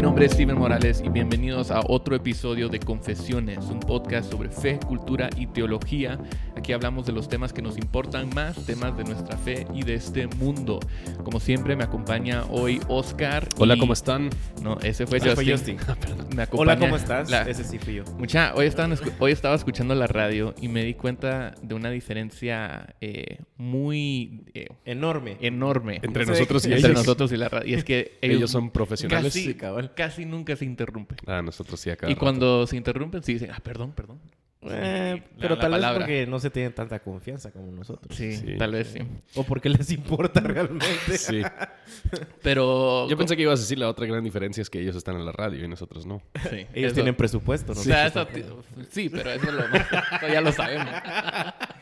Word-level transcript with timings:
Mi 0.00 0.04
nombre 0.04 0.24
es 0.24 0.32
Steven 0.32 0.56
Morales 0.56 1.02
y 1.04 1.10
bienvenidos 1.10 1.70
a 1.70 1.82
otro 1.86 2.16
episodio 2.16 2.70
de 2.70 2.80
Confesiones, 2.80 3.66
un 3.66 3.80
podcast 3.80 4.30
sobre 4.30 4.48
fe, 4.48 4.80
cultura 4.88 5.28
y 5.36 5.46
teología. 5.46 6.18
Aquí 6.60 6.74
hablamos 6.74 7.06
de 7.06 7.12
los 7.12 7.26
temas 7.26 7.54
que 7.54 7.62
nos 7.62 7.78
importan 7.78 8.28
más, 8.34 8.66
temas 8.66 8.94
de 8.94 9.04
nuestra 9.04 9.38
fe 9.38 9.66
y 9.72 9.82
de 9.82 9.94
este 9.94 10.26
mundo. 10.26 10.78
Como 11.24 11.40
siempre 11.40 11.74
me 11.74 11.84
acompaña 11.84 12.44
hoy 12.50 12.80
Oscar. 12.86 13.48
Hola, 13.56 13.76
y- 13.76 13.78
¿cómo 13.78 13.94
están? 13.94 14.28
No, 14.62 14.78
ese 14.82 15.06
fue 15.06 15.16
Ese 15.18 15.30
Justin. 15.34 15.78
fue 15.78 15.96
Justin. 15.96 16.16
Me 16.36 16.42
acompaña 16.42 16.72
Hola, 16.74 16.78
¿cómo 16.78 16.96
estás? 16.96 17.30
la- 17.30 17.42
Ese 17.48 17.64
sí 17.64 17.78
fui 17.78 17.94
yo. 17.94 18.04
Mucha, 18.18 18.52
hoy, 18.54 18.66
estaban 18.66 18.92
escu- 18.92 19.10
hoy 19.18 19.32
estaba 19.32 19.54
escuchando 19.54 19.94
la 19.94 20.06
radio 20.06 20.54
y 20.60 20.68
me 20.68 20.84
di 20.84 20.92
cuenta 20.92 21.54
de 21.62 21.74
una 21.74 21.88
diferencia 21.90 22.94
eh, 23.00 23.38
muy 23.56 24.42
eh, 24.52 24.68
Enorme. 24.84 25.38
enorme 25.40 25.98
Entre 26.02 26.26
Sí. 26.26 26.30
nosotros 26.32 26.66
y 26.66 26.72
entre 26.74 26.90
ellos. 26.90 26.98
nosotros 27.00 27.32
y 27.32 27.38
la 27.38 27.48
radio. 27.48 27.70
Y 27.70 27.74
es 27.74 27.84
que 27.84 28.18
ellos, 28.20 28.36
Ellos 28.36 28.50
son 28.50 28.70
profesionales. 28.70 29.32
casi, 29.32 29.46
Sí, 29.46 29.54
cabal. 29.54 29.94
casi 29.94 30.26
nunca 30.26 30.54
se 30.56 30.66
interrumpen. 30.66 31.16
Ah, 31.26 31.40
nosotros 31.40 31.80
sí 31.80 31.88
acá. 31.88 32.10
y 32.10 32.16
cuando 32.16 32.66
se 32.66 32.76
interrumpen, 32.76 33.22
sí 33.22 33.32
dicen, 33.32 33.50
ah, 33.50 33.60
perdón, 33.62 33.92
perdón. 33.92 34.20
Eh, 34.62 35.14
Sí, 35.16 35.22
pero 35.40 35.54
la- 35.54 35.60
tal 35.62 35.70
la 35.80 35.90
vez 35.92 35.98
porque 36.00 36.26
no 36.26 36.38
se 36.38 36.50
tienen 36.50 36.74
tanta 36.74 36.98
confianza 37.00 37.50
como 37.50 37.72
nosotros. 37.72 38.14
Sí, 38.14 38.32
Sí. 38.36 38.56
tal 38.58 38.72
vez 38.72 38.88
sí. 38.88 38.98
O 39.34 39.42
porque 39.44 39.70
les 39.70 39.90
importa 39.90 40.40
realmente. 40.40 41.16
Sí. 41.16 41.40
Pero. 42.42 43.08
Yo 43.08 43.16
pensé 43.16 43.36
que 43.36 43.42
ibas 43.42 43.58
a 43.58 43.62
decir 43.62 43.78
la 43.78 43.88
otra 43.88 44.04
gran 44.06 44.22
diferencia 44.22 44.60
es 44.60 44.68
que 44.68 44.80
ellos 44.80 44.96
están 44.96 45.16
en 45.16 45.24
la 45.24 45.32
radio 45.32 45.64
y 45.64 45.68
nosotros 45.68 46.04
no. 46.04 46.20
Sí, 46.50 46.66
Ellos 46.74 46.88
eso- 46.88 46.94
tienen 46.94 47.14
presupuesto, 47.14 47.72
¿no? 47.74 47.80
O 47.80 47.82
sea, 47.82 48.06
eso 48.08 48.26
ti- 48.26 48.44
sí, 48.90 49.08
pero 49.08 49.30
eso, 49.30 49.50
lo- 49.50 49.64
eso 49.74 50.28
ya 50.30 50.40
lo 50.42 50.52
sabemos. 50.52 50.88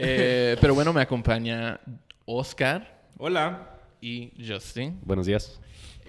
Eh, 0.00 0.56
pero 0.60 0.74
bueno, 0.74 0.92
me 0.92 1.00
acompaña 1.00 1.80
Oscar 2.24 3.00
Hola. 3.18 3.70
y 4.00 4.32
Justin. 4.46 4.98
Buenos 5.02 5.26
días. 5.26 5.60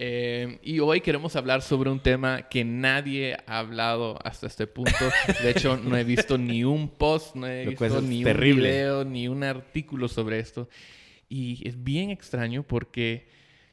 Eh, 0.01 0.59
y 0.63 0.79
hoy 0.79 1.01
queremos 1.01 1.35
hablar 1.35 1.61
sobre 1.61 1.89
un 1.89 1.99
tema 1.99 2.47
que 2.47 2.63
nadie 2.63 3.35
ha 3.45 3.59
hablado 3.59 4.17
hasta 4.23 4.47
este 4.47 4.65
punto. 4.65 4.93
De 5.43 5.49
hecho, 5.51 5.75
no 5.75 5.97
he 5.97 6.05
visto 6.05 6.37
ni 6.37 6.63
un 6.63 6.87
post, 6.87 7.35
no 7.35 7.45
he 7.45 7.65
visto 7.65 7.99
ni 7.99 8.23
terrible. 8.23 8.69
un 8.69 8.75
video, 8.75 9.03
ni 9.03 9.27
un 9.27 9.43
artículo 9.43 10.07
sobre 10.07 10.39
esto. 10.39 10.69
Y 11.27 11.67
es 11.67 11.83
bien 11.83 12.11
extraño 12.11 12.63
porque 12.63 13.27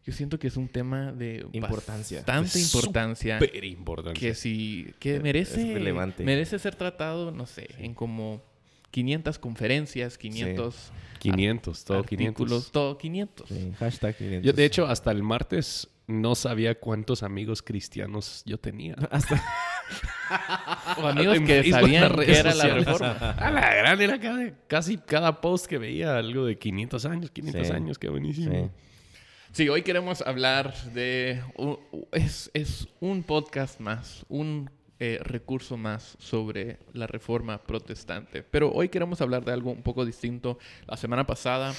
yo 0.05 0.13
siento 0.13 0.37
que 0.41 0.49
es 0.49 0.57
un 0.57 0.69
tema 0.69 1.13
de 1.13 1.47
Importancia. 1.53 2.19
bastante 2.19 2.59
Es 2.59 2.75
importancia. 2.75 3.39
Súper 3.39 3.65
importante. 3.65 4.19
Que 4.19 4.35
si 4.35 4.95
que 4.99 5.21
merece, 5.21 5.63
es 5.63 5.75
relevante. 5.75 6.25
merece 6.25 6.59
ser 6.59 6.75
tratado, 6.75 7.31
no 7.31 7.47
sé, 7.47 7.69
en 7.79 7.95
como 7.95 8.43
500 8.91 9.39
conferencias, 9.39 10.19
500 10.19 10.93
500, 11.21 11.85
todo 11.85 11.99
artículos, 11.99 12.65
500. 12.67 12.73
todo 12.73 12.99
500. 12.99 13.49
Sí, 13.49 13.73
hashtag 13.79 14.17
500. 14.17 14.45
Yo, 14.45 14.53
de 14.53 14.65
hecho, 14.65 14.87
hasta 14.87 15.11
el 15.13 15.23
martes 15.23 15.89
no 16.07 16.35
sabía 16.35 16.79
cuántos 16.79 17.23
amigos 17.23 17.63
cristianos 17.63 18.43
yo 18.47 18.59
tenía. 18.59 18.95
Hasta... 19.11 19.43
O 20.99 21.07
amigos 21.07 21.37
En 21.37 21.47
que 21.47 21.63
Facebook, 21.63 21.81
sabían 21.81 22.17
que 22.17 22.37
era 22.39 22.55
la 22.55 22.67
reforma. 22.69 23.11
A 23.31 23.51
la 23.51 23.75
gran 23.75 24.01
era 24.01 24.19
cada- 24.21 24.53
casi 24.67 24.99
cada 24.99 25.41
post 25.41 25.67
que 25.67 25.79
veía 25.79 26.17
algo 26.19 26.47
de 26.47 26.59
500 26.59 27.05
años, 27.07 27.31
500 27.31 27.67
Sí. 27.67 27.73
años, 27.73 27.99
qué 27.99 28.09
buenísimo. 28.09 28.53
Sí. 28.53 28.71
Sí, 29.53 29.69
hoy 29.69 29.83
queremos 29.83 30.21
hablar 30.23 30.75
de... 30.93 31.41
es, 32.13 32.51
es 32.53 32.89
un 33.01 33.23
podcast 33.23 33.81
más, 33.81 34.27
un 34.29 34.71
eh, 34.99 35.19
recurso 35.23 35.77
más 35.77 36.17
sobre 36.19 36.79
la 36.93 37.07
reforma 37.07 37.59
protestante. 37.63 38.43
Pero 38.43 38.71
hoy 38.73 38.89
queremos 38.91 39.21
hablar 39.23 39.45
de 39.45 39.53
algo 39.53 39.71
un 39.71 39.83
poco 39.83 40.05
distinto. 40.05 40.59
La 40.87 40.97
semana 40.97 41.27
pasada 41.27 41.73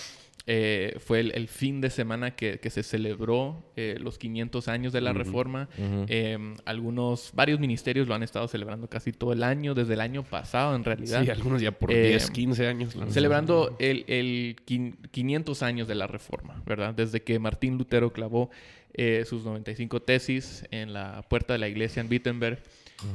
eh, 0.49 0.95
fue 0.99 1.19
el, 1.19 1.31
el 1.35 1.47
fin 1.49 1.81
de 1.81 1.89
semana 1.89 2.35
que, 2.35 2.59
que 2.59 2.69
se 2.69 2.81
celebró 2.81 3.63
eh, 3.75 3.97
los 3.99 4.17
500 4.17 4.67
años 4.69 4.93
de 4.93 5.01
la 5.01 5.11
reforma. 5.13 5.67
Eh, 5.77 6.37
algunos, 6.65 7.31
varios 7.33 7.59
ministerios 7.59 8.07
lo 8.07 8.15
han 8.15 8.23
estado 8.23 8.47
celebrando 8.47 8.87
casi 8.89 9.11
todo 9.11 9.33
el 9.33 9.43
año, 9.43 9.73
desde 9.73 9.93
el 9.95 10.01
año 10.01 10.23
pasado 10.23 10.75
en 10.75 10.83
realidad. 10.85 11.21
Sí, 11.23 11.29
algunos 11.29 11.61
ya 11.61 11.71
por 11.71 11.91
Eh, 11.91 12.07
10, 12.09 12.31
15 12.31 12.65
años. 12.67 12.95
la- 12.95 13.07
Celebrando 13.11 13.75
el, 13.79 14.05
el 14.07 14.55
quin- 14.65 14.95
500 15.11 15.63
años 15.63 15.87
de 15.87 15.95
la 15.95 16.07
Reforma, 16.07 16.63
¿verdad? 16.65 16.93
Desde 16.93 17.21
que 17.21 17.37
Martín 17.39 17.77
Lutero 17.77 18.13
clavó 18.13 18.49
eh, 18.93 19.25
sus 19.27 19.43
95 19.43 20.01
tesis 20.01 20.65
en 20.71 20.93
la 20.93 21.21
puerta 21.29 21.53
de 21.53 21.59
la 21.59 21.67
iglesia 21.67 22.01
en 22.01 22.09
Wittenberg. 22.09 22.59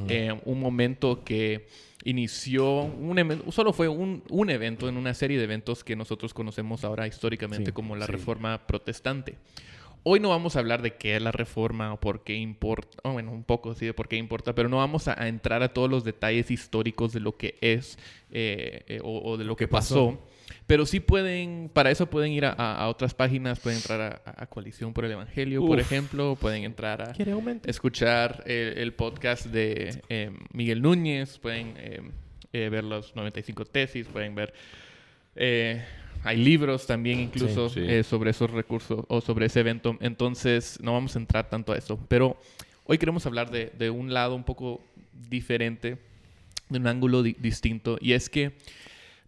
Eh, 0.08 0.32
un 0.44 0.60
momento 0.60 1.24
que 1.24 1.66
inició, 2.04 2.82
un 2.82 3.42
solo 3.50 3.72
fue 3.72 3.88
un, 3.88 4.22
un 4.28 4.50
evento 4.50 4.88
en 4.88 4.96
una 4.96 5.14
serie 5.14 5.38
de 5.38 5.44
eventos 5.44 5.84
que 5.84 5.96
nosotros 5.96 6.34
conocemos 6.34 6.84
ahora 6.84 7.06
históricamente 7.06 7.66
Sí, 7.66 7.72
como 7.72 7.96
la 7.96 8.06
sí. 8.06 8.12
Reforma 8.12 8.66
Protestante. 8.66 9.36
Hoy 10.04 10.18
no 10.18 10.30
vamos 10.30 10.56
a 10.56 10.58
hablar 10.58 10.82
de 10.82 10.96
qué 10.96 11.14
es 11.14 11.22
la 11.22 11.30
reforma 11.30 11.92
o 11.92 12.00
por 12.00 12.24
qué 12.24 12.34
importa, 12.34 12.98
o 13.04 13.12
bueno, 13.12 13.30
un 13.30 13.44
poco 13.44 13.72
sí 13.74 13.86
de 13.86 13.94
por 13.94 14.08
qué 14.08 14.16
importa, 14.16 14.52
pero 14.52 14.68
no 14.68 14.78
vamos 14.78 15.06
a, 15.06 15.20
a 15.22 15.28
entrar 15.28 15.62
a 15.62 15.72
todos 15.72 15.88
los 15.88 16.02
detalles 16.02 16.50
históricos 16.50 17.12
de 17.12 17.20
lo 17.20 17.36
que 17.36 17.56
es 17.60 17.98
eh, 18.32 18.82
eh, 18.88 19.00
o, 19.04 19.22
o 19.30 19.36
de 19.36 19.44
lo 19.44 19.54
que 19.54 19.68
pasó. 19.68 20.18
Pero 20.66 20.86
sí 20.86 21.00
pueden, 21.00 21.70
para 21.72 21.90
eso 21.90 22.06
pueden 22.06 22.32
ir 22.32 22.44
a, 22.44 22.50
a- 22.52 22.88
otras 22.88 23.12
páginas, 23.14 23.58
pueden 23.60 23.78
entrar 23.78 24.22
a, 24.24 24.42
a 24.42 24.46
Coalición 24.46 24.92
por 24.92 25.04
el 25.04 25.12
Evangelio, 25.12 25.64
por 25.66 25.80
ejemplo, 25.80 26.36
pueden 26.40 26.64
entrar 26.64 27.02
a 27.02 27.12
escuchar 27.66 28.42
el, 28.46 28.78
el 28.78 28.92
podcast 28.94 29.46
de 29.46 30.00
eh, 30.08 30.30
Miguel 30.52 30.80
Núñez, 30.80 31.38
pueden 31.38 31.74
eh, 31.76 32.00
eh, 32.52 32.68
ver 32.70 32.84
los 32.84 33.14
95 33.16 33.64
tesis, 33.66 34.06
pueden 34.06 34.34
ver... 34.34 34.54
eh, 35.36 35.82
hay 36.24 36.36
libros 36.36 36.86
también 36.86 37.18
incluso 37.18 37.68
Sí, 37.68 37.84
sí. 37.84 38.02
sobre 38.04 38.30
esos 38.30 38.48
recursos 38.48 39.04
o 39.08 39.20
sobre 39.20 39.46
ese 39.46 39.58
evento. 39.58 39.96
Entonces 40.00 40.78
no 40.80 40.92
vamos 40.92 41.16
a 41.16 41.18
entrar 41.18 41.50
tanto 41.50 41.72
a 41.72 41.76
eso. 41.76 41.98
Pero 42.06 42.40
hoy 42.84 42.96
queremos 42.98 43.26
hablar 43.26 43.50
de, 43.50 43.72
de 43.76 43.90
un 43.90 44.14
lado 44.14 44.36
un 44.36 44.44
poco 44.44 44.80
diferente, 45.28 45.98
de 46.68 46.78
un 46.78 46.86
ángulo 46.86 47.24
di- 47.24 47.34
distinto. 47.40 47.98
Y 48.00 48.12
es 48.12 48.30
que 48.30 48.52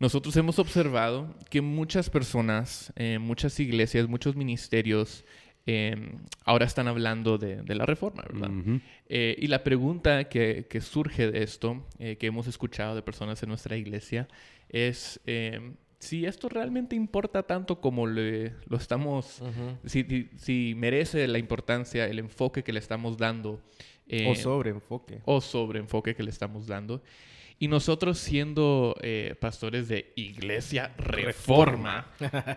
nosotros 0.00 0.36
hemos 0.36 0.58
observado 0.58 1.34
que 1.50 1.60
muchas 1.60 2.10
personas, 2.10 2.92
eh, 2.96 3.18
muchas 3.18 3.58
iglesias, 3.60 4.08
muchos 4.08 4.36
ministerios 4.36 5.24
eh, 5.66 5.96
ahora 6.44 6.66
están 6.66 6.88
hablando 6.88 7.38
de, 7.38 7.62
de 7.62 7.74
la 7.74 7.86
reforma, 7.86 8.22
¿verdad? 8.30 8.50
Ujú. 8.50 8.80
Eh, 9.08 9.34
y 9.38 9.46
la 9.46 9.64
pregunta 9.64 10.24
que, 10.28 10.66
que 10.68 10.80
surge 10.82 11.30
de 11.30 11.42
esto, 11.42 11.86
eh, 11.98 12.16
que 12.16 12.26
hemos 12.26 12.46
escuchado 12.46 12.94
de 12.94 13.02
personas 13.02 13.42
en 13.42 13.48
nuestra 13.48 13.76
iglesia, 13.76 14.28
es 14.68 15.20
eh, 15.26 15.72
si 16.00 16.26
esto 16.26 16.50
realmente 16.50 16.96
importa 16.96 17.44
tanto 17.44 17.80
como 17.80 18.06
le- 18.06 18.52
lo 18.66 18.76
estamos, 18.76 19.40
Ujú. 19.40 19.78
si, 19.86 20.02
si- 20.04 20.28
si 20.36 20.74
merece 20.76 21.26
la 21.28 21.38
importancia, 21.38 22.06
el 22.06 22.18
enfoque 22.18 22.62
que 22.62 22.72
le 22.74 22.78
estamos 22.80 23.16
dando. 23.16 23.62
eh, 24.06 24.26
O 24.30 24.34
sobre 24.34 24.68
enfoque. 24.68 25.20
o 25.24 25.40
sobre 25.40 25.78
enfoque 25.78 26.14
que 26.14 26.22
le 26.22 26.28
estamos 26.30 26.66
dando. 26.66 27.02
Y 27.58 27.68
nosotros 27.68 28.18
siendo 28.18 28.96
eh, 29.00 29.36
pastores 29.40 29.88
de 29.88 30.12
Iglesia 30.16 30.92
Reforma, 30.98 32.06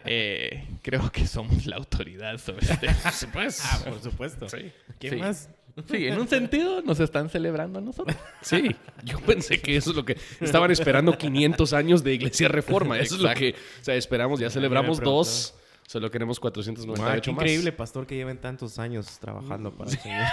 eh, 0.06 0.66
creo 0.82 1.12
que 1.12 1.28
somos 1.28 1.66
la 1.66 1.78
autoridad 1.78 2.38
sobre 2.40 2.66
este. 2.66 2.88
Pues, 3.32 3.62
Ah, 3.72 3.80
por 3.86 4.02
supuesto. 4.02 4.50
sí. 4.50 4.72
¿Qué 5.00 5.12
Sí. 5.12 5.16
más? 5.18 5.50
Sí, 5.88 6.08
en 6.08 6.18
un 6.20 6.28
sentido 6.28 6.82
nos 6.82 7.00
están 7.00 7.30
celebrando 7.30 7.78
a 7.78 7.82
nosotros. 7.84 8.18
Sí, 8.42 8.76
yo 9.04 9.20
pensé 9.20 9.62
que 9.62 9.78
eso 9.78 9.92
es 9.92 9.96
lo 9.96 10.04
que 10.04 10.18
estaban 10.42 10.72
esperando 10.72 11.16
500 11.18 11.74
años 11.74 12.04
de 12.04 12.16
Iglesia 12.16 12.48
Reforma. 12.48 13.00
Eso 13.00 13.16
es 13.16 13.22
lo 13.22 13.32
que, 13.36 13.52
o 13.52 13.84
sea, 13.84 13.94
esperamos, 13.96 14.40
ya 14.40 14.50
celebramos 14.50 15.00
dos, 15.00 15.54
solo 15.88 16.12
queremos 16.12 16.40
498 16.40 17.02
Ah, 17.10 17.20
qué 17.22 17.32
más. 17.32 17.42
increíble, 17.44 17.72
pastor, 17.72 18.06
que 18.06 18.14
lleven 18.16 18.38
tantos 18.38 18.78
años 18.78 19.18
trabajando 19.20 19.72
para 19.72 19.90
el 19.90 19.98
Señor. 19.98 20.26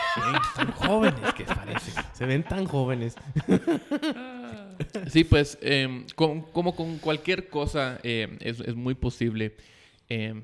Tan 0.55 0.73
jóvenes 0.73 1.33
que 1.35 1.45
parecen. 1.45 1.95
Se 2.13 2.27
ven 2.27 2.43
tan 2.43 2.67
jóvenes. 2.67 3.15
Sí, 5.09 5.25
pues 5.25 5.57
eh, 5.63 6.05
con- 6.15 6.43
como 6.43 6.75
con 6.75 6.99
cualquier 6.99 7.49
cosa 7.49 7.99
eh, 8.03 8.37
es, 8.41 8.61
es 8.61 8.75
muy 8.75 8.95
posible 8.95 9.55
eh, 10.09 10.35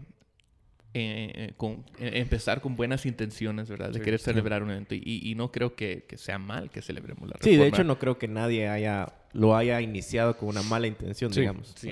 eh, 0.94 1.32
eh, 1.34 1.52
con- 1.56 1.84
eh, 1.98 2.12
empezar 2.14 2.60
con 2.60 2.76
buenas 2.76 3.06
intenciones, 3.06 3.68
¿verdad? 3.68 3.88
De 3.90 3.98
Sí. 3.98 4.04
querer 4.04 4.20
celebrar 4.20 4.62
un 4.62 4.70
evento. 4.70 4.94
Y, 4.94 5.02
y 5.24 5.34
no 5.34 5.50
creo 5.52 5.74
que, 5.74 6.04
que 6.08 6.16
sea 6.18 6.38
mal 6.38 6.70
que 6.70 6.82
celebremos 6.82 7.28
la 7.28 7.36
Sí, 7.40 7.50
de 7.50 7.56
reforma. 7.56 7.76
hecho 7.76 7.84
no 7.84 7.98
creo 7.98 8.18
que 8.18 8.28
nadie 8.28 8.68
haya 8.68 9.12
lo 9.32 9.56
haya 9.56 9.80
iniciado 9.80 10.36
con 10.36 10.48
una 10.48 10.62
mala 10.62 10.86
intención, 10.88 11.32
Sí, 11.32 11.40
digamos. 11.40 11.72
sí. 11.76 11.90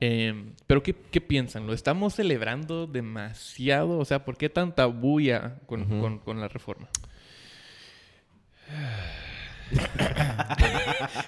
Eh, 0.00 0.52
pero 0.66 0.82
¿qué, 0.82 0.94
qué 1.10 1.20
piensan? 1.20 1.66
¿Lo 1.66 1.72
estamos 1.72 2.14
celebrando 2.14 2.86
demasiado? 2.86 3.98
O 3.98 4.04
sea, 4.04 4.24
¿por 4.24 4.36
qué 4.36 4.48
tanta 4.48 4.86
bulla 4.86 5.58
con, 5.66 5.82
Ujú. 5.82 6.00
con- 6.00 6.18
con 6.20 6.40
la 6.40 6.48
reforma? 6.48 6.88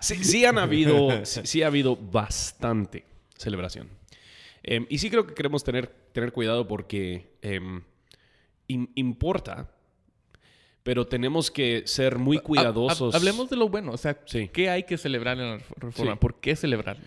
Sí, 0.01 0.25
sí 0.25 0.45
han 0.45 0.59
habido, 0.59 1.25
sí, 1.27 1.41
sí 1.45 1.63
ha 1.63 1.67
habido 1.67 1.97
bastante 1.97 3.05
celebración. 3.37 3.89
Em, 4.63 4.87
y 4.89 4.99
sí 4.99 5.11
creo 5.11 5.27
que 5.27 5.35
queremos 5.35 5.65
tener, 5.65 5.89
tener 6.13 6.33
cuidado 6.33 6.67
porque 6.69 7.33
em, 7.43 7.83
im- 8.69 8.91
importa, 8.95 9.71
pero 10.83 11.07
tenemos 11.07 11.51
que 11.51 11.83
ser 11.87 12.19
muy 12.19 12.39
cuidadosos. 12.39 13.15
Ha- 13.15 13.17
ha- 13.17 13.21
hablemos 13.21 13.51
de 13.51 13.57
lo 13.57 13.69
bueno. 13.69 13.93
O 13.93 13.97
sea, 13.99 14.19
Sí. 14.27 14.49
¿qué 14.53 14.71
hay 14.71 14.85
que 14.85 14.97
celebrar 14.97 15.39
en 15.39 15.51
la 15.51 15.57
ref- 15.59 15.75
reforma? 15.77 16.17
¿Por 16.17 16.41
qué 16.41 16.57
celebrarlo? 16.57 17.05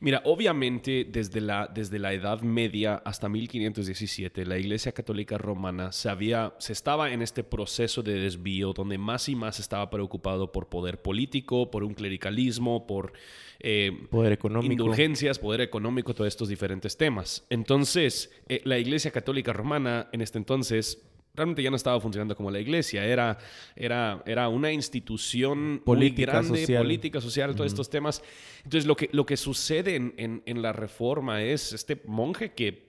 Mira, 0.00 0.20
obviamente 0.24 1.06
desde 1.10 1.40
la, 1.40 1.70
desde 1.72 1.98
la 1.98 2.12
Edad 2.12 2.42
Media 2.42 2.96
hasta 3.04 3.28
1517, 3.28 4.44
la 4.44 4.58
Iglesia 4.58 4.92
Católica 4.92 5.38
Romana 5.38 5.92
se, 5.92 6.08
había, 6.08 6.54
se 6.58 6.72
estaba 6.72 7.12
en 7.12 7.22
este 7.22 7.42
proceso 7.44 8.02
de 8.02 8.14
desvío 8.20 8.72
donde 8.72 8.98
más 8.98 9.28
y 9.28 9.34
más 9.34 9.58
estaba 9.58 9.88
preocupado 9.88 10.52
por 10.52 10.68
poder 10.68 11.00
político, 11.00 11.70
por 11.70 11.82
un 11.82 11.94
clericalismo, 11.94 12.86
por 12.86 13.12
eh, 13.60 14.06
Poder 14.10 14.32
económico. 14.32 14.72
indulgencias, 14.72 15.38
poder 15.38 15.62
económico, 15.62 16.14
todos 16.14 16.28
estos 16.28 16.48
diferentes 16.48 16.96
temas. 16.96 17.46
Entonces, 17.48 18.30
eh, 18.48 18.60
la 18.64 18.78
Iglesia 18.78 19.10
Católica 19.10 19.52
Romana 19.52 20.08
en 20.12 20.20
este 20.20 20.38
entonces 20.38 21.02
realmente 21.36 21.62
ya 21.62 21.70
no 21.70 21.76
estaba 21.76 22.00
funcionando 22.00 22.34
como 22.34 22.50
la 22.50 22.58
iglesia, 22.58 23.04
era, 23.04 23.38
era, 23.76 24.22
era 24.26 24.48
una 24.48 24.72
institución 24.72 25.82
Política, 25.84 26.32
muy 26.32 26.40
grande, 26.42 26.60
social. 26.60 26.82
política, 26.82 27.20
social, 27.20 27.54
todos 27.54 27.66
estos 27.72 27.90
temas. 27.90 28.22
Entonces, 28.64 28.86
lo 28.86 28.96
que, 28.96 29.08
lo 29.12 29.26
que 29.26 29.36
sucede 29.36 29.94
en, 29.96 30.14
en- 30.16 30.42
en 30.46 30.62
la 30.62 30.72
reforma 30.72 31.42
es 31.42 31.72
este 31.72 32.00
monje 32.06 32.52
que 32.52 32.85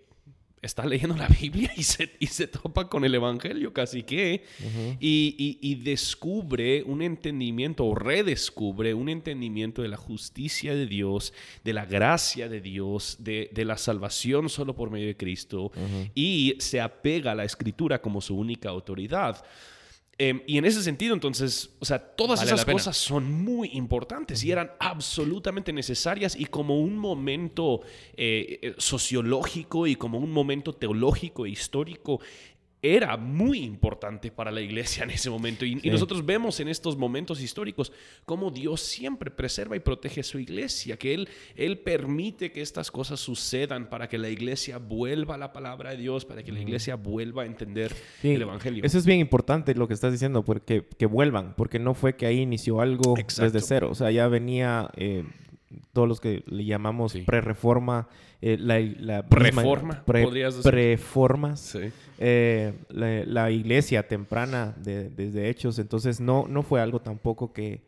está 0.67 0.85
leyendo 0.85 1.15
la 1.17 1.27
Biblia 1.27 1.71
y 1.75 1.81
se, 1.83 2.11
y 2.19 2.27
se 2.27 2.45
topa 2.47 2.87
con 2.87 3.03
el 3.03 3.15
Evangelio 3.15 3.73
casi 3.73 4.03
que, 4.03 4.43
y, 4.99 5.35
y- 5.39 5.57
y 5.61 5.75
descubre 5.75 6.83
un 6.83 7.01
entendimiento 7.01 7.85
o 7.85 7.95
redescubre 7.95 8.93
un 8.93 9.09
entendimiento 9.09 9.81
de 9.81 9.87
la 9.87 9.97
justicia 9.97 10.75
de 10.75 10.85
Dios, 10.85 11.33
de 11.63 11.73
la 11.73 11.85
gracia 11.85 12.47
de 12.49 12.61
Dios, 12.61 13.17
de, 13.19 13.49
de 13.53 13.65
la 13.65 13.77
salvación 13.77 14.49
solo 14.49 14.75
por 14.75 14.91
medio 14.91 15.07
de 15.07 15.17
Cristo, 15.17 15.71
y 16.13 16.55
se 16.59 16.79
apega 16.79 17.31
a 17.31 17.35
la 17.35 17.43
escritura 17.45 18.01
como 18.01 18.21
su 18.21 18.35
única 18.37 18.69
autoridad. 18.69 19.43
Em, 20.19 20.41
y 20.47 20.57
en 20.57 20.65
ese 20.65 20.81
sentido, 20.81 21.13
entonces, 21.13 21.75
o 21.77 21.85
sea, 21.85 21.99
todas 21.99 22.39
Vale 22.39 22.51
esas 22.51 22.65
cosas 22.65 22.97
son 22.97 23.31
muy 23.31 23.69
importantes 23.73 24.43
y 24.43 24.51
eran 24.51 24.71
absolutamente 24.79 25.71
necesarias 25.71 26.35
y 26.35 26.45
como 26.45 26.79
un 26.79 26.97
momento 26.97 27.81
eh, 28.15 28.57
eh, 28.63 28.75
sociológico 28.79 29.85
y 29.85 29.95
como 29.95 30.17
un 30.17 30.31
momento 30.31 30.73
teológico 30.73 31.45
e 31.45 31.49
histórico 31.51 32.19
era 32.81 33.17
muy 33.17 33.63
importante 33.63 34.31
para 34.31 34.51
la 34.51 34.61
iglesia 34.61 35.03
en 35.03 35.11
ese 35.11 35.29
momento. 35.29 35.65
Y, 35.65 35.75
nosotros 35.89 36.25
vemos 36.25 36.59
en 36.59 36.67
estos 36.67 36.95
momentos 36.97 37.41
históricos 37.41 37.91
cómo 38.25 38.51
Dios 38.51 38.81
siempre 38.81 39.31
preserva 39.31 39.75
y 39.75 39.79
protege 39.79 40.21
a 40.21 40.23
su 40.23 40.39
iglesia, 40.39 40.97
que 40.97 41.13
Él, 41.13 41.29
Él 41.55 41.79
permite 41.79 42.51
que 42.51 42.61
estas 42.61 42.91
cosas 42.91 43.19
sucedan 43.19 43.89
para 43.89 44.07
que 44.07 44.17
la 44.17 44.29
iglesia 44.29 44.77
vuelva 44.77 45.35
a 45.35 45.37
la 45.37 45.53
palabra 45.53 45.91
de 45.91 45.97
Dios, 45.97 46.25
para 46.25 46.43
que 46.43 46.51
la 46.51 46.59
iglesia 46.59 46.95
vuelva 46.95 47.43
a 47.43 47.45
entender 47.45 47.95
Sí, 48.21 48.31
el 48.31 48.43
Evangelio. 48.43 48.83
Eso 48.83 48.97
es 48.97 49.05
bien 49.05 49.19
importante 49.19 49.73
lo 49.73 49.87
que 49.87 49.93
estás 49.93 50.11
diciendo, 50.11 50.43
porque 50.43 50.85
que 50.97 51.05
vuelvan, 51.05 51.55
porque 51.55 51.79
no 51.79 51.93
fue 51.93 52.15
que 52.15 52.25
ahí 52.25 52.41
inició 52.41 52.79
algo 52.81 53.17
Exacto. 53.17 53.51
desde 53.51 53.67
cero. 53.67 53.89
O 53.91 53.95
sea, 53.95 54.11
ya 54.11 54.27
venía 54.27 54.89
eh, 54.97 55.23
todos 55.93 56.07
los 56.07 56.19
que 56.21 56.43
le 56.47 56.63
llamamos 56.65 57.11
Sí. 57.11 57.21
pre-reforma, 57.21 58.07
eh, 58.41 58.57
la, 58.59 58.79
la 58.79 59.27
Preforma, 59.27 60.03
podrías 60.05 60.55
decir. 60.55 60.71
Preformas, 60.71 61.59
Sí. 61.59 61.91
eh, 62.19 62.73
la, 62.89 63.23
la 63.25 63.51
iglesia 63.51 64.07
temprana 64.07 64.73
de- 64.77 65.09
desde 65.09 65.49
Hechos. 65.49 65.79
Entonces, 65.79 66.19
no, 66.19 66.45
no 66.47 66.63
fue 66.63 66.79
algo 66.81 67.01
tampoco 67.01 67.51
que, 67.51 67.81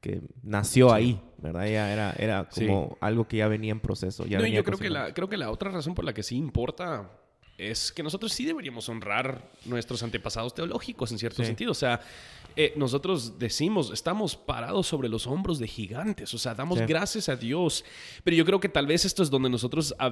que 0.00 0.20
nació 0.42 0.92
ahí, 0.92 1.20
¿verdad? 1.38 1.66
Ya 1.66 1.92
era, 1.92 2.12
era 2.18 2.48
como 2.48 2.96
algo 3.00 3.26
que 3.26 3.38
ya 3.38 3.48
venía 3.48 3.72
en 3.72 3.80
proceso. 3.80 4.24
Ya 4.26 4.38
No, 4.38 4.44
venía 4.44 4.60
yo 4.60 4.64
creo 4.64 4.78
que, 4.78 4.88
la, 4.90 5.12
creo 5.12 5.28
que 5.28 5.36
la 5.36 5.50
otra 5.50 5.70
razón 5.70 5.94
por 5.94 6.04
la 6.04 6.14
que 6.14 6.22
sí 6.22 6.36
importa 6.36 7.10
es 7.58 7.90
que 7.90 8.04
nosotros 8.04 8.32
sí 8.32 8.44
deberíamos 8.46 8.88
honrar 8.88 9.50
nuestros 9.64 10.04
antepasados 10.04 10.54
teológicos 10.54 11.10
en 11.10 11.18
cierto 11.18 11.42
sentido. 11.42 11.72
O 11.72 11.74
sea, 11.74 12.00
eh, 12.56 12.72
nosotros 12.76 13.38
decimos, 13.38 13.90
estamos 13.92 14.36
parados 14.36 14.86
sobre 14.86 15.08
los 15.08 15.26
hombros 15.26 15.58
de 15.58 15.68
gigantes, 15.68 16.32
o 16.34 16.38
sea, 16.38 16.54
damos 16.54 16.78
Sí. 16.78 16.84
gracias 16.86 17.28
a 17.28 17.36
Dios. 17.36 17.84
Pero 18.24 18.36
yo 18.36 18.44
creo 18.44 18.60
que 18.60 18.68
tal 18.68 18.86
vez 18.86 19.04
esto 19.04 19.22
es 19.22 19.30
donde 19.30 19.48
nosotros 19.50 19.94
a, 19.98 20.08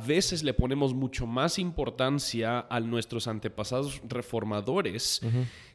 veces 0.00 0.42
le 0.42 0.54
ponemos 0.54 0.94
mucho 0.94 1.26
más 1.26 1.58
importancia 1.58 2.66
a 2.68 2.80
nuestros 2.80 3.28
antepasados 3.28 4.00
reformadores 4.08 5.20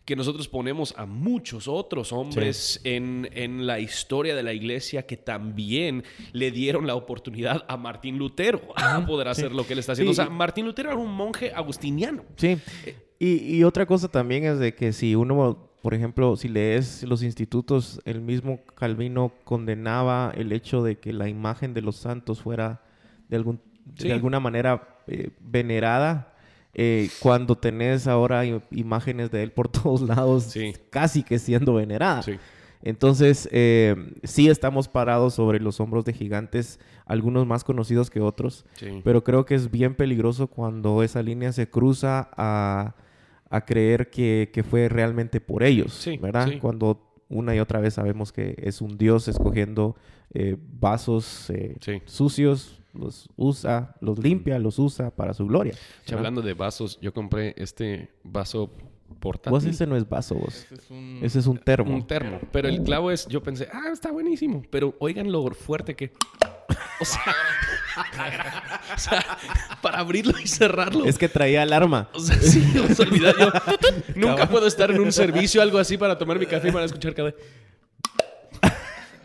que 0.10 0.16
nosotros 0.16 0.48
ponemos 0.48 0.96
a 0.98 1.06
muchos 1.06 1.68
otros 1.68 2.12
hombres 2.12 2.82
en, 2.84 3.30
en 3.32 3.68
la 3.68 3.80
historia 3.80 4.36
de 4.36 4.42
la 4.42 4.54
iglesia 4.54 5.06
que 5.06 5.18
también 5.18 6.04
le 6.32 6.50
dieron 6.50 6.88
la 6.88 6.96
oportunidad 6.96 7.64
a 7.68 7.78
Martín 7.78 8.18
Lutero 8.18 8.60
a 8.76 9.00
poder 9.06 9.28
hacer 9.28 9.52
lo 9.52 9.68
que 9.68 9.74
él 9.74 9.80
está 9.80 9.92
haciendo. 9.92 10.12
Sí. 10.14 10.20
O 10.20 10.24
sea, 10.24 10.32
Martín 10.34 10.66
Lutero 10.66 10.90
era 10.90 10.98
un 10.98 11.12
monje 11.14 11.52
agustiniano. 11.54 12.26
Sí. 12.38 12.58
Y, 13.20 13.58
y 13.58 13.64
otra 13.64 13.86
cosa 13.86 14.08
también 14.08 14.46
es 14.46 14.58
de 14.58 14.74
que 14.74 14.94
si 14.94 15.14
uno, 15.14 15.69
por 15.82 15.94
ejemplo, 15.94 16.36
si 16.36 16.48
lees 16.50 17.04
los 17.04 17.24
institutos, 17.24 18.02
el 18.06 18.22
mismo 18.22 18.60
Calvino 18.76 19.32
condenaba 19.46 20.32
el 20.36 20.52
hecho 20.52 20.84
de 20.84 20.98
que 21.00 21.14
la 21.14 21.30
imagen 21.30 21.74
de 21.74 21.82
los 21.82 21.96
santos 21.96 22.42
fuera 22.42 22.82
de, 23.30 23.38
algún, 23.38 23.60
Sí. 23.96 24.08
de 24.08 24.14
alguna 24.14 24.40
manera 24.40 24.98
eh, 25.08 25.30
venerada. 25.40 26.34
eh, 26.76 27.10
cuando 27.20 27.58
tenés 27.58 28.06
ahora 28.08 28.44
imágenes 28.70 29.32
de 29.32 29.42
él 29.42 29.52
por 29.52 29.68
todos 29.70 30.02
lados, 30.02 30.44
Sí. 30.44 30.74
casi 30.92 31.24
que 31.24 31.40
siendo 31.40 31.74
venerada. 31.74 32.22
Sí. 32.22 32.38
Entonces, 32.84 33.50
eh, 33.52 33.96
sí 34.24 34.48
estamos 34.50 34.88
parados 34.88 35.34
sobre 35.34 35.60
los 35.60 35.80
hombros 35.80 36.06
de 36.06 36.14
gigantes, 36.14 36.80
algunos 37.06 37.46
más 37.48 37.64
conocidos 37.64 38.10
que 38.12 38.22
otros, 38.22 38.66
Sí. 38.74 39.02
pero 39.04 39.24
creo 39.24 39.46
que 39.46 39.56
es 39.56 39.72
bien 39.72 39.96
peligroso 39.96 40.46
cuando 40.48 41.02
esa 41.04 41.24
línea 41.24 41.52
se 41.52 41.68
cruza 41.70 42.30
a, 42.38 42.94
a 43.50 43.66
creer 43.66 44.10
que, 44.10 44.50
que 44.54 44.64
fue 44.64 44.90
realmente 44.90 45.42
por 45.42 45.64
ellos, 45.64 45.94
Sí, 45.94 46.18
¿verdad? 46.18 46.48
sí. 46.48 46.60
Cuando 46.60 47.06
una 47.30 47.56
y 47.56 47.60
otra 47.60 47.80
vez 47.80 47.96
sabemos 47.96 48.32
que 48.32 48.56
es 48.58 48.82
un 48.82 48.98
Dios 48.98 49.28
escogiendo 49.28 49.96
eh, 50.34 50.56
vasos 50.80 51.50
eh, 51.50 51.76
Sí. 51.82 52.02
sucios, 52.06 52.82
los 52.94 53.30
usa, 53.36 53.96
los 54.02 54.18
limpia, 54.20 54.58
los 54.60 54.80
usa 54.80 55.12
para 55.12 55.34
su 55.34 55.46
gloria. 55.46 55.74
Hablando 56.12 56.42
de 56.42 56.54
vasos, 56.54 57.00
yo 57.02 57.14
compré 57.14 57.54
este 57.58 58.10
vaso 58.24 58.72
portátil. 59.20 59.52
Vos 59.52 59.66
ese 59.66 59.86
no 59.88 59.96
es 59.96 60.08
vaso, 60.08 60.36
vos. 60.36 60.56
Ese 60.66 60.76
es 60.76 60.92
un... 60.92 61.20
Ese 61.22 61.40
es 61.40 61.48
un 61.48 61.58
termo. 61.58 61.94
Un 61.94 62.06
termo. 62.08 62.40
Pero 62.52 62.68
el 62.68 62.82
clavo 62.84 63.12
es, 63.12 63.28
yo 63.28 63.42
pensé, 63.44 63.68
ah, 63.74 63.90
está 63.92 64.12
buenísimo. 64.12 64.64
Pero 64.72 64.96
oigan 65.00 65.32
lo 65.32 65.50
fuerte 65.52 65.96
que. 65.96 66.12
O 67.00 67.06
sea, 67.06 67.36
o 68.96 69.00
sea, 69.00 69.26
para 69.82 70.00
abrirlo 70.00 70.38
y 70.40 70.48
cerrarlo. 70.48 71.06
Es 71.06 71.18
que 71.18 71.30
traía 71.30 71.62
alarma. 71.64 72.10
O 72.14 72.20
sea, 72.20 72.38
sí, 72.38 72.64
os 72.78 73.00
olvidé 73.00 73.34
yo. 73.40 73.52
Nunca 74.16 74.48
puedo 74.50 74.68
estar 74.68 74.92
en 74.92 75.00
un 75.00 75.12
servicio 75.12 75.62
algo 75.62 75.78
así 75.78 75.98
para 75.98 76.18
tomar 76.18 76.38
mi 76.40 76.46
café 76.46 76.70
y 76.70 76.72
para 76.72 76.86
escuchar 76.86 77.14
cada. 77.14 77.34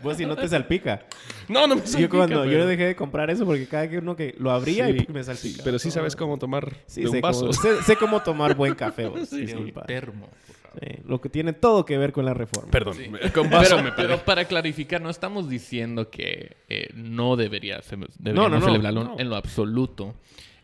Vos 0.03 0.17
si 0.17 0.25
no 0.25 0.35
te 0.35 0.47
salpica. 0.47 1.01
No, 1.47 1.65
no 1.67 1.75
me 1.75 1.81
yo 1.81 1.87
salpica, 1.87 2.09
cuando 2.17 2.41
pero- 2.43 2.51
yo 2.51 2.67
dejé 2.67 2.85
de 2.85 2.95
comprar 2.95 3.29
eso 3.31 3.43
porque 3.45 3.67
cada 3.67 3.89
que 3.89 3.97
uno 3.97 4.15
que 4.15 4.35
lo 4.37 4.51
abría 4.51 4.87
Sí, 4.87 5.05
y 5.09 5.11
me 5.11 5.23
salpica. 5.23 5.63
Pero 5.63 5.79
sí 5.79 5.89
sabes 5.89 6.15
cómo 6.15 6.37
tomar 6.37 6.71
Sí, 6.85 7.01
de 7.01 7.09
sé, 7.09 7.15
un 7.15 7.21
vaso. 7.21 7.39
cómo, 7.41 7.53
sé, 7.53 7.81
sé 7.83 7.95
cómo 7.95 8.21
tomar 8.21 8.53
buen 8.55 8.75
café. 8.75 9.07
vos. 9.09 9.31
Disculpa. 9.31 9.83
termo, 9.85 10.29
lo 11.07 11.21
que 11.21 11.29
tiene 11.29 11.53
todo 11.53 11.85
que 11.85 11.97
ver 11.97 12.11
con 12.11 12.25
la 12.25 12.33
reforma. 12.33 12.71
Perdón, 12.71 12.97
con 13.33 13.49
vaso 13.49 13.75
Pero, 13.77 13.83
me 13.83 13.91
pero 13.91 14.07
perdí. 14.09 14.21
para 14.25 14.45
clarificar, 14.45 15.01
no 15.01 15.09
estamos 15.09 15.49
diciendo 15.49 16.09
que 16.09 16.57
eh, 16.69 16.89
no 16.95 17.35
debería 17.35 17.81
no, 18.19 18.49
no, 18.49 18.61
celebrarlo 18.61 19.03
no. 19.03 19.19
en 19.19 19.29
lo 19.29 19.35
absoluto. 19.35 20.15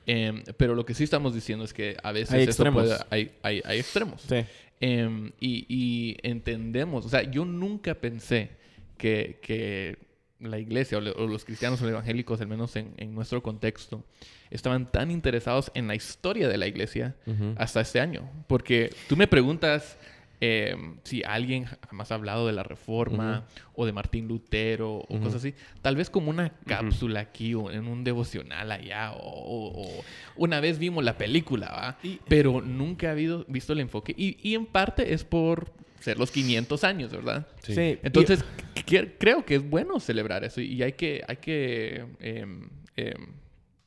Em, 0.07 0.43
pero 0.57 0.73
lo 0.75 0.83
que 0.85 0.93
sí 0.95 1.03
estamos 1.03 1.33
diciendo 1.35 1.63
es 1.63 1.73
que 1.73 1.95
a 2.01 2.11
veces 2.11 2.33
Hay 2.33 2.41
eso 2.41 2.49
extremos. 2.51 2.83
puede- 2.83 2.97
hay, 3.11 3.31
hay- 3.43 3.61
hay 3.63 3.79
extremos. 3.79 4.21
Sí. 4.21 4.37
Em, 4.79 5.31
y, 5.39 5.65
y 5.69 6.17
entendemos, 6.23 7.05
o 7.05 7.09
sea, 7.09 7.21
yo 7.21 7.45
nunca 7.45 7.93
pensé 7.93 8.49
que, 8.97 9.37
que 9.41 9.97
la 10.41 10.57
iglesia 10.59 10.97
o, 10.97 11.01
le- 11.01 11.11
o 11.11 11.27
los 11.27 11.45
cristianos 11.45 11.79
o 11.81 11.85
los 11.85 11.91
evangélicos, 11.93 12.41
al 12.41 12.47
menos 12.47 12.75
en, 12.75 12.93
en 12.97 13.13
nuestro 13.15 13.41
contexto, 13.43 14.03
estaban 14.49 14.91
tan 14.91 15.11
interesados 15.11 15.71
en 15.75 15.87
la 15.87 15.95
historia 15.95 16.47
de 16.47 16.57
la 16.57 16.67
iglesia 16.67 17.15
hasta 17.57 17.81
este 17.81 17.99
año. 17.99 18.29
Porque 18.47 18.93
tú 19.07 19.15
me 19.15 19.27
preguntas 19.27 19.97
em, 20.43 20.97
si 21.03 21.21
alguien 21.23 21.65
jamás 21.87 22.11
ha 22.11 22.15
hablado 22.15 22.47
de 22.47 22.53
la 22.53 22.63
reforma 22.63 23.45
o 23.75 23.85
de 23.85 23.91
Martín 23.93 24.27
Lutero 24.27 24.95
o 24.97 25.19
cosas 25.19 25.35
así, 25.35 25.53
tal 25.83 25.95
vez 25.95 26.09
como 26.09 26.31
una 26.31 26.49
cápsula 26.65 27.19
aquí 27.19 27.53
o 27.53 27.69
en 27.69 27.87
un 27.87 28.03
devocional 28.03 28.71
allá 28.71 29.11
o, 29.13 29.19
o- 29.19 29.81
o 29.99 30.03
una 30.35 30.59
vez 30.59 30.79
vimos 30.79 31.03
la 31.03 31.15
película, 31.17 31.67
¿va? 31.69 31.97
Pero 32.27 32.59
nunca 32.61 33.09
ha 33.09 33.11
habido, 33.11 33.45
visto 33.47 33.73
el 33.73 33.81
enfoque. 33.81 34.15
Y, 34.17 34.37
y 34.41 34.55
en 34.55 34.65
parte 34.65 35.13
es 35.13 35.23
por 35.23 35.71
ser 36.01 36.17
los 36.19 36.31
500 36.31 36.83
años, 36.83 37.11
¿verdad? 37.11 37.47
Sí. 37.63 37.73
Sí, 37.75 37.99
Entonces, 38.03 38.43
que- 38.85 39.15
creo 39.17 39.45
que 39.45 39.55
es 39.55 39.69
bueno 39.69 39.99
celebrar 39.99 40.43
eso 40.43 40.59
y 40.61 40.81
hay 40.83 40.93
que, 40.93 41.23
hay 41.27 41.37
que 41.37 42.05
em, 42.19 42.69
em, 42.95 43.33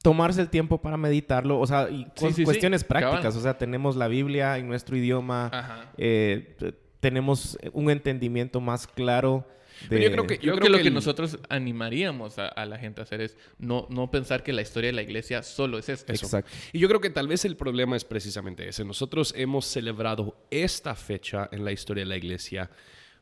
tomarse 0.03 0.41
el 0.41 0.49
tiempo 0.51 0.81
para 0.83 0.97
meditarlo, 0.97 1.59
o 1.59 1.67
sea, 1.67 1.89
y 1.91 2.05
Sí, 2.05 2.11
cu- 2.17 2.27
sí, 2.29 2.33
sí, 2.35 2.45
cuestiones 2.45 2.85
prácticas, 2.85 3.21
cabal. 3.23 3.39
o 3.39 3.41
sea, 3.43 3.57
tenemos 3.59 3.97
la 3.97 4.07
Biblia 4.09 4.59
en 4.59 4.69
nuestro 4.69 4.97
idioma, 4.97 5.47
Ajá. 5.53 5.93
eh, 5.97 6.57
tenemos 7.01 7.59
un 7.73 7.91
entendimiento 7.91 8.61
más 8.61 8.87
claro. 8.87 9.47
Pero 9.89 10.03
yo 10.03 10.11
creo 10.13 10.27
que- 10.27 10.35
Yo, 10.37 10.41
creo 10.41 10.55
creo 10.57 10.65
que 10.65 10.71
lo 10.71 10.79
que 10.79 10.91
nosotros 10.91 11.39
animaríamos 11.49 12.39
a, 12.39 12.47
a 12.49 12.67
la 12.67 12.79
gente 12.79 13.01
a 13.01 13.05
hacer 13.05 13.21
es 13.21 13.37
no, 13.59 13.87
no 13.91 14.11
pensar 14.11 14.43
que 14.43 14.53
la 14.53 14.63
historia 14.63 14.89
de 14.89 14.93
la 14.95 15.03
iglesia 15.03 15.43
solo 15.43 15.79
es 15.79 15.89
esto. 15.89 16.13
Eso. 16.13 16.27
Exacto. 16.27 16.51
Y 16.73 16.79
yo 16.79 16.89
creo 16.89 17.01
que 17.01 17.11
tal 17.11 17.29
vez 17.29 17.45
el 17.45 17.57
problema 17.57 17.97
es 17.97 18.05
precisamente 18.05 18.69
ese. 18.69 18.85
Nosotros 18.85 19.35
hemos 19.37 19.67
celebrado 19.67 20.37
esta 20.51 20.95
fecha 20.95 21.49
en 21.53 21.65
la 21.65 21.73
historia 21.73 22.03
de 22.05 22.09
la 22.09 22.17
iglesia 22.17 22.71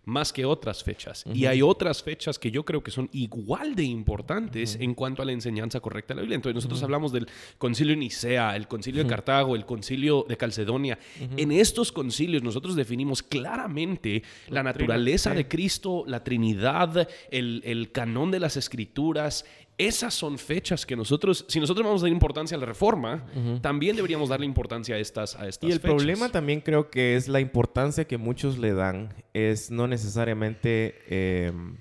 más 0.05 0.33
que 0.33 0.45
otras 0.45 0.83
fechas. 0.83 1.25
Y 1.33 1.47
hay 1.47 1.63
otras 1.63 2.03
fechas 2.03 2.39
que 2.39 2.51
yo 2.51 2.65
creo 2.65 2.83
que 2.83 2.91
son 2.91 3.09
igual 3.13 3.75
de 3.75 3.85
importantes 3.85 4.77
en 4.81 4.95
cuanto 4.95 5.23
a 5.23 5.25
la 5.25 5.33
enseñanza 5.33 5.81
correcta 5.81 6.13
de 6.13 6.17
la 6.17 6.23
Biblia. 6.23 6.37
Entonces 6.37 6.57
nosotros 6.57 6.83
hablamos 6.83 7.13
del 7.13 7.29
concilio 7.59 7.93
de 7.93 8.01
Nicea, 8.01 8.57
el 8.57 8.67
concilio 8.67 9.05
de 9.05 9.09
Cartago, 9.09 9.55
el 9.55 9.65
concilio 9.65 10.27
de 10.29 10.37
Calcedonia. 10.37 10.99
En 11.37 11.53
estos 11.53 11.93
concilios 11.93 12.43
nosotros 12.43 12.75
definimos 12.75 13.23
claramente 13.23 14.23
la 14.49 14.63
naturaleza 14.63 15.35
de 15.35 15.47
Cristo, 15.47 16.05
la 16.07 16.25
Trinidad, 16.25 17.09
el, 17.31 17.63
el 17.65 17.93
canon 17.93 18.31
de 18.31 18.41
las 18.41 18.57
escrituras 18.57 19.45
esas 19.79 20.15
son 20.15 20.39
fechas 20.39 20.87
que 20.87 20.97
nosotros, 20.97 21.45
si 21.49 21.59
nosotros 21.59 21.85
vamos 21.85 22.03
a 22.03 22.05
dar 22.05 22.13
importancia 22.13 22.57
a 22.57 22.61
la 22.61 22.67
reforma, 22.67 23.25
también 23.61 23.97
deberíamos 23.97 24.29
darle 24.29 24.47
importancia 24.47 24.97
a 24.97 24.99
estas, 24.99 25.35
a 25.37 25.49
estas 25.49 25.69
Y 25.69 25.73
el 25.73 25.81
problema 25.81 26.29
también 26.29 26.61
creo 26.61 26.91
que 26.91 27.17
es 27.17 27.29
la 27.29 27.41
importancia 27.41 28.05
que 28.05 28.19
muchos 28.19 28.59
le 28.59 28.73
dan, 28.75 29.15
es 29.35 29.71
no 29.71 29.87
necesariamente... 29.87 31.47
Em, 31.47 31.79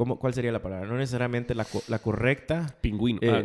¿cómo, 0.00 0.18
¿Cuál 0.18 0.32
sería 0.32 0.50
la 0.50 0.62
palabra? 0.62 0.86
No 0.86 0.96
necesariamente 0.96 1.54
la, 1.54 1.66
la 1.88 1.98
correcta. 1.98 2.74
Pingüino. 2.80 3.18
Eh, 3.20 3.30
Ah, 3.30 3.42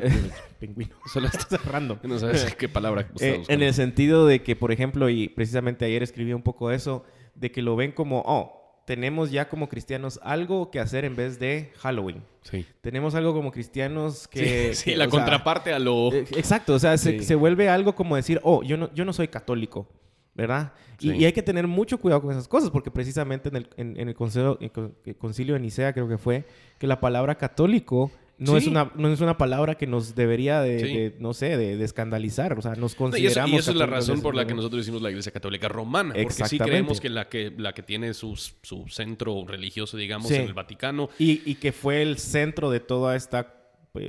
pingüino. 0.60 0.96
Solo 1.14 1.28
estás 1.28 1.48
cerrando. 1.50 2.00
no 2.04 2.18
sabes 2.18 2.56
qué 2.56 2.70
palabra. 2.70 3.10
Eh, 3.20 3.44
en 3.50 3.62
el 3.62 3.74
sentido 3.74 4.26
de 4.26 4.42
que, 4.42 4.56
por 4.56 4.72
ejemplo, 4.72 5.10
y 5.10 5.28
precisamente 5.28 5.84
ayer 5.84 6.02
escribí 6.02 6.32
un 6.32 6.44
poco 6.44 6.72
eso, 6.72 7.04
de 7.36 7.52
que 7.52 7.62
lo 7.62 7.76
ven 7.76 7.92
como, 7.92 8.24
oh, 8.26 8.65
tenemos 8.86 9.32
ya 9.32 9.50
como 9.50 9.68
cristianos 9.68 10.20
algo 10.24 10.70
que 10.72 10.80
hacer 10.80 11.06
en 11.06 11.16
vez 11.16 11.40
de 11.40 11.72
Halloween. 11.80 12.22
Sí. 12.44 12.66
Tenemos 12.82 13.16
algo 13.16 13.34
como 13.34 13.52
cristianos 13.52 14.28
que... 14.28 14.74
Sí, 14.76 14.96
la 14.96 15.06
sea, 15.06 15.10
contraparte 15.12 15.74
a 15.74 15.80
lo... 15.80 16.14
eh, 16.14 16.26
Exacto, 16.38 16.76
o 16.76 16.80
sea, 16.80 16.98
se, 16.98 17.20
Sí. 17.20 17.26
se 17.26 17.36
vuelve 17.36 17.68
algo 17.70 17.96
como 17.96 18.16
decir, 18.16 18.40
oh, 18.44 18.62
yo 18.64 18.78
no, 18.78 18.94
yo 18.94 19.04
no 19.04 19.12
soy 19.14 19.28
católico, 19.28 19.88
¿verdad? 20.36 20.74
Y, 21.00 21.10
Sí. 21.10 21.16
y 21.18 21.26
hay 21.26 21.34
que 21.34 21.42
tener 21.42 21.66
mucho 21.68 21.98
cuidado 22.00 22.22
con 22.22 22.32
esas 22.32 22.48
cosas, 22.48 22.70
porque 22.70 22.92
precisamente 22.92 23.50
en 23.50 23.56
el, 23.56 23.70
en, 23.78 24.00
en 24.00 24.08
el, 24.10 24.14
concilio, 24.16 24.58
el 24.62 25.16
concilio 25.18 25.56
de 25.56 25.60
Nicea 25.62 25.92
creo 25.92 26.08
que 26.08 26.18
fue, 26.20 26.46
que 26.78 26.86
la 26.88 27.00
palabra 27.00 27.36
católico 27.36 28.12
no, 28.38 28.52
Sí. 28.52 28.58
es, 28.58 28.68
una, 28.68 28.92
no 28.96 29.08
es 29.12 29.22
una 29.22 29.38
palabra 29.38 29.76
que 29.76 29.88
nos 29.88 30.14
debería 30.16 30.62
de, 30.62 30.80
Sí. 30.80 30.86
de, 30.98 31.16
no 31.20 31.34
sé, 31.34 31.56
de, 31.58 31.78
de 31.78 31.86
escandalizar, 31.86 32.58
o 32.58 32.62
sea, 32.62 32.72
nos 32.76 32.80
No, 32.80 32.86
y 32.86 32.88
eso, 32.88 32.98
consideramos... 32.98 33.52
y 33.52 33.56
eso 33.58 33.72
es 33.72 33.78
la 33.78 33.86
razón 33.86 34.22
por 34.22 34.36
la 34.36 34.46
que 34.46 34.54
nosotros 34.54 34.82
decimos 34.82 35.02
la 35.02 35.10
Iglesia 35.10 35.32
Católica 35.32 35.68
Romana. 35.70 36.14
Porque 36.22 36.44
sí 36.46 36.60
creemos 36.60 37.00
que 37.00 37.10
la 37.10 37.30
que, 37.30 37.54
la 37.58 37.74
que 37.74 37.82
tiene 37.84 38.14
sus- 38.14 38.56
su 38.62 38.88
centro 38.90 39.46
religioso, 39.48 39.96
digamos, 39.98 40.28
Sí. 40.28 40.36
en 40.36 40.42
el 40.44 40.54
Vaticano. 40.54 41.10
Y, 41.20 41.42
y 41.50 41.56
que 41.56 41.72
fue 41.72 42.02
el 42.02 42.18
centro 42.18 42.70
de 42.72 42.80
todo 42.82 43.14
este 43.14 43.38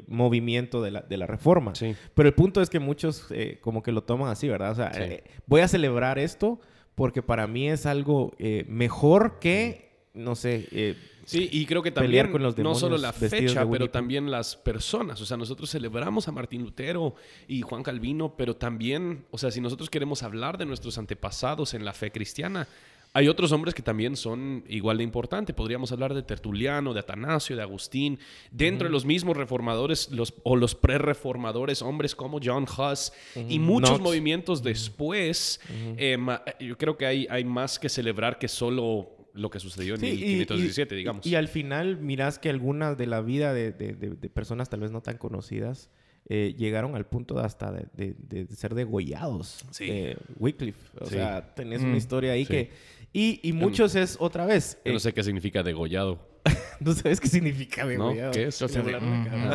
movimiento 0.09 0.83
de 0.83 0.91
la, 0.91 1.01
de 1.03 1.17
la 1.17 1.27
reforma. 1.27 1.75
Sí. 1.75 1.95
Pero 2.15 2.29
el 2.29 2.35
punto 2.35 2.61
es 2.61 2.71
que 2.71 2.81
muchos 2.81 3.27
eh, 3.31 3.59
como 3.61 3.83
que 3.83 3.93
lo 3.93 4.03
toman 4.03 4.31
así, 4.31 4.49
¿verdad? 4.49 4.73
O 4.73 4.75
sea, 4.75 4.93
Sí. 4.93 5.01
eh, 5.03 5.25
voy 5.47 5.61
a 5.61 5.69
celebrar 5.69 6.19
esto 6.19 6.61
porque 6.95 7.23
para 7.23 7.47
mí 7.47 7.69
es 7.69 7.87
algo 7.87 8.35
eh, 8.39 8.65
mejor 8.69 9.39
que, 9.39 10.09
no 10.15 10.35
sé, 10.35 10.67
eh, 10.73 10.97
Sí, 11.27 11.49
y 11.51 11.67
creo 11.67 11.83
que 11.83 11.91
también 11.91 12.31
con 12.31 12.43
los 12.43 12.57
no 12.57 12.75
solo 12.75 12.97
la 12.97 13.13
fecha, 13.13 13.69
pero 13.69 13.91
también 13.91 14.31
las 14.31 14.57
personas. 14.57 15.21
O 15.21 15.27
sea, 15.27 15.37
nosotros 15.37 15.69
celebramos 15.69 16.29
a 16.29 16.33
Martín 16.33 16.63
Lutero 16.63 17.17
y 17.49 17.63
Juan 17.63 17.83
Calvino, 17.83 18.35
pero 18.37 18.55
también, 18.55 19.25
o 19.33 19.39
sea, 19.39 19.51
si 19.51 19.61
nosotros 19.61 19.91
queremos 19.91 20.23
hablar 20.23 20.57
de 20.57 20.67
nuestros 20.67 20.99
antepasados 20.99 21.75
en 21.75 21.85
la 21.85 21.93
fe 21.93 22.13
cristiana, 22.13 22.69
hay 23.13 23.29
otros 23.29 23.51
hombres 23.53 23.75
que 23.75 23.81
también 23.83 24.15
son 24.15 24.63
igual 24.69 24.99
de 24.99 25.03
importantes. 25.03 25.57
Podríamos 25.57 25.91
hablar 25.91 26.13
de 26.13 26.23
Tertuliano, 26.23 26.93
de 26.93 27.01
Atanasio, 27.01 27.57
de 27.57 27.63
Agustín. 27.63 28.19
Dentro 28.51 28.89
de 28.89 28.93
los 28.93 29.07
mismos 29.07 29.39
reformadores 29.39 30.11
los, 30.11 30.35
o 30.43 30.55
los 30.55 30.75
pre-reformadores, 30.75 31.81
hombres 31.81 32.15
como 32.15 32.41
John 32.45 32.67
Huss 32.67 33.15
y 33.49 33.59
muchos 33.59 34.01
movimientos 34.01 34.63
después, 34.63 35.61
eh, 35.97 36.19
yo 36.61 36.77
creo 36.77 36.99
que 36.99 37.07
hay, 37.07 37.27
hay 37.31 37.45
más 37.45 37.79
que 37.79 37.89
celebrar 37.89 38.39
que 38.39 38.49
solo 38.49 39.16
lo 39.37 39.51
que 39.51 39.61
sucedió 39.61 39.95
en 39.95 40.01
Sí, 40.01 40.07
y- 40.09 40.37
1517, 40.39 40.95
y- 40.95 40.99
digamos. 40.99 41.27
Y, 41.27 41.35
al 41.35 41.49
final 41.49 41.99
miras 41.99 42.39
que 42.39 42.49
algunas 42.51 42.97
de 42.99 43.07
la 43.07 43.21
vida 43.21 43.53
de, 43.53 43.73
de- 43.73 43.95
de- 43.95 44.11
de 44.11 44.29
personas 44.31 44.69
tal 44.69 44.81
vez 44.81 44.91
no 44.91 45.03
tan 45.03 45.17
conocidas 45.19 45.91
eh, 46.29 46.55
llegaron 46.59 46.97
al 46.97 47.07
punto 47.07 47.35
de 47.37 47.45
hasta 47.45 47.71
de, 47.71 47.87
de- 47.95 48.15
de 48.47 48.47
ser 48.57 48.75
degollados. 48.75 49.65
Sí. 49.71 49.87
Eh, 49.89 50.17
Wycliffe. 50.39 50.81
O 51.01 51.07
Sí. 51.07 51.15
sea, 51.15 51.55
tenés 51.55 51.83
Mm, 51.83 51.87
una 51.87 51.97
historia 51.97 52.33
ahí 52.33 52.45
sí. 52.45 52.51
que... 52.53 52.71
Y, 53.13 53.41
y 53.45 53.53
muchos 53.53 53.95
es 53.95 54.17
otra 54.19 54.45
vez... 54.45 54.79
Yo 54.85 54.91
eh, 54.91 54.95
no 54.95 54.99
sé 54.99 55.15
qué 55.15 55.23
significa 55.23 55.63
degollado. 55.63 56.19
¿No 56.81 56.93
sabes 56.93 57.19
qué 57.21 57.29
significa 57.29 57.83
¿No? 57.85 57.89
degollado? 57.91 58.33
¿Qué 58.33 58.45
es? 58.47 58.61
O 58.61 58.69
sea, 58.69 58.83
de- 58.83 58.95
Ah, 58.97 59.01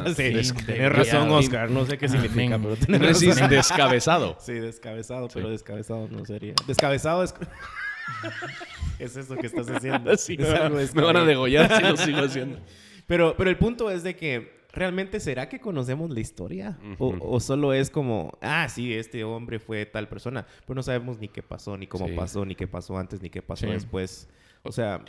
mm, 0.07 0.13
sí, 0.15 0.23
des- 0.23 0.53
tenés 0.65 0.91
razón. 0.91 1.29
Oscar. 1.31 1.69
No 1.69 1.85
sé 1.85 1.97
qué 1.97 2.07
significa, 2.07 2.57
pero 2.57 2.75
tenés 2.77 3.01
No 3.01 3.07
razón. 3.33 3.49
descabezado. 3.49 4.37
Sí, 4.39 4.53
descabezado, 4.53 5.27
pero 5.33 5.49
descabezado 5.49 6.07
no 6.09 6.25
sería. 6.25 6.53
Descabezado 6.67 7.21
es... 7.23 7.33
es 8.99 9.15
eso 9.15 9.35
que 9.35 9.47
estás 9.47 9.69
haciendo. 9.69 10.15
Sí, 10.17 10.33
Es 10.33 10.39
me, 10.39 10.45
van, 10.53 10.61
algo 10.63 10.75
me 10.75 10.81
descabellado. 10.81 11.13
van 11.13 11.23
a 11.23 11.25
degollar 11.25 11.75
si 11.77 11.81
lo 11.83 11.97
sigo 11.97 12.19
haciendo. 12.19 12.59
Pero, 13.07 13.35
pero 13.35 13.49
el 13.49 13.57
punto 13.57 13.89
es 13.91 14.03
de 14.03 14.15
que 14.15 14.61
realmente 14.71 15.19
será 15.19 15.49
que 15.49 15.59
conocemos 15.59 16.11
la 16.11 16.21
historia 16.21 16.77
O- 16.97 17.41
solo 17.41 17.73
es 17.73 17.89
como 17.89 18.37
ah 18.41 18.69
sí 18.69 18.93
este 18.93 19.25
hombre 19.25 19.59
fue 19.59 19.85
tal 19.85 20.07
persona 20.07 20.45
pero 20.65 20.75
no 20.75 20.83
sabemos 20.83 21.19
ni 21.19 21.27
qué 21.27 21.43
pasó 21.43 21.75
ni 21.75 21.87
cómo 21.87 22.07
Sí. 22.07 22.13
pasó 22.15 22.45
ni 22.45 22.55
qué 22.55 22.67
pasó 22.67 22.97
antes 22.97 23.21
ni 23.21 23.29
qué 23.29 23.41
pasó 23.41 23.65
Sí. 23.65 23.73
después 23.73 24.29
o 24.63 24.71
sea 24.71 25.03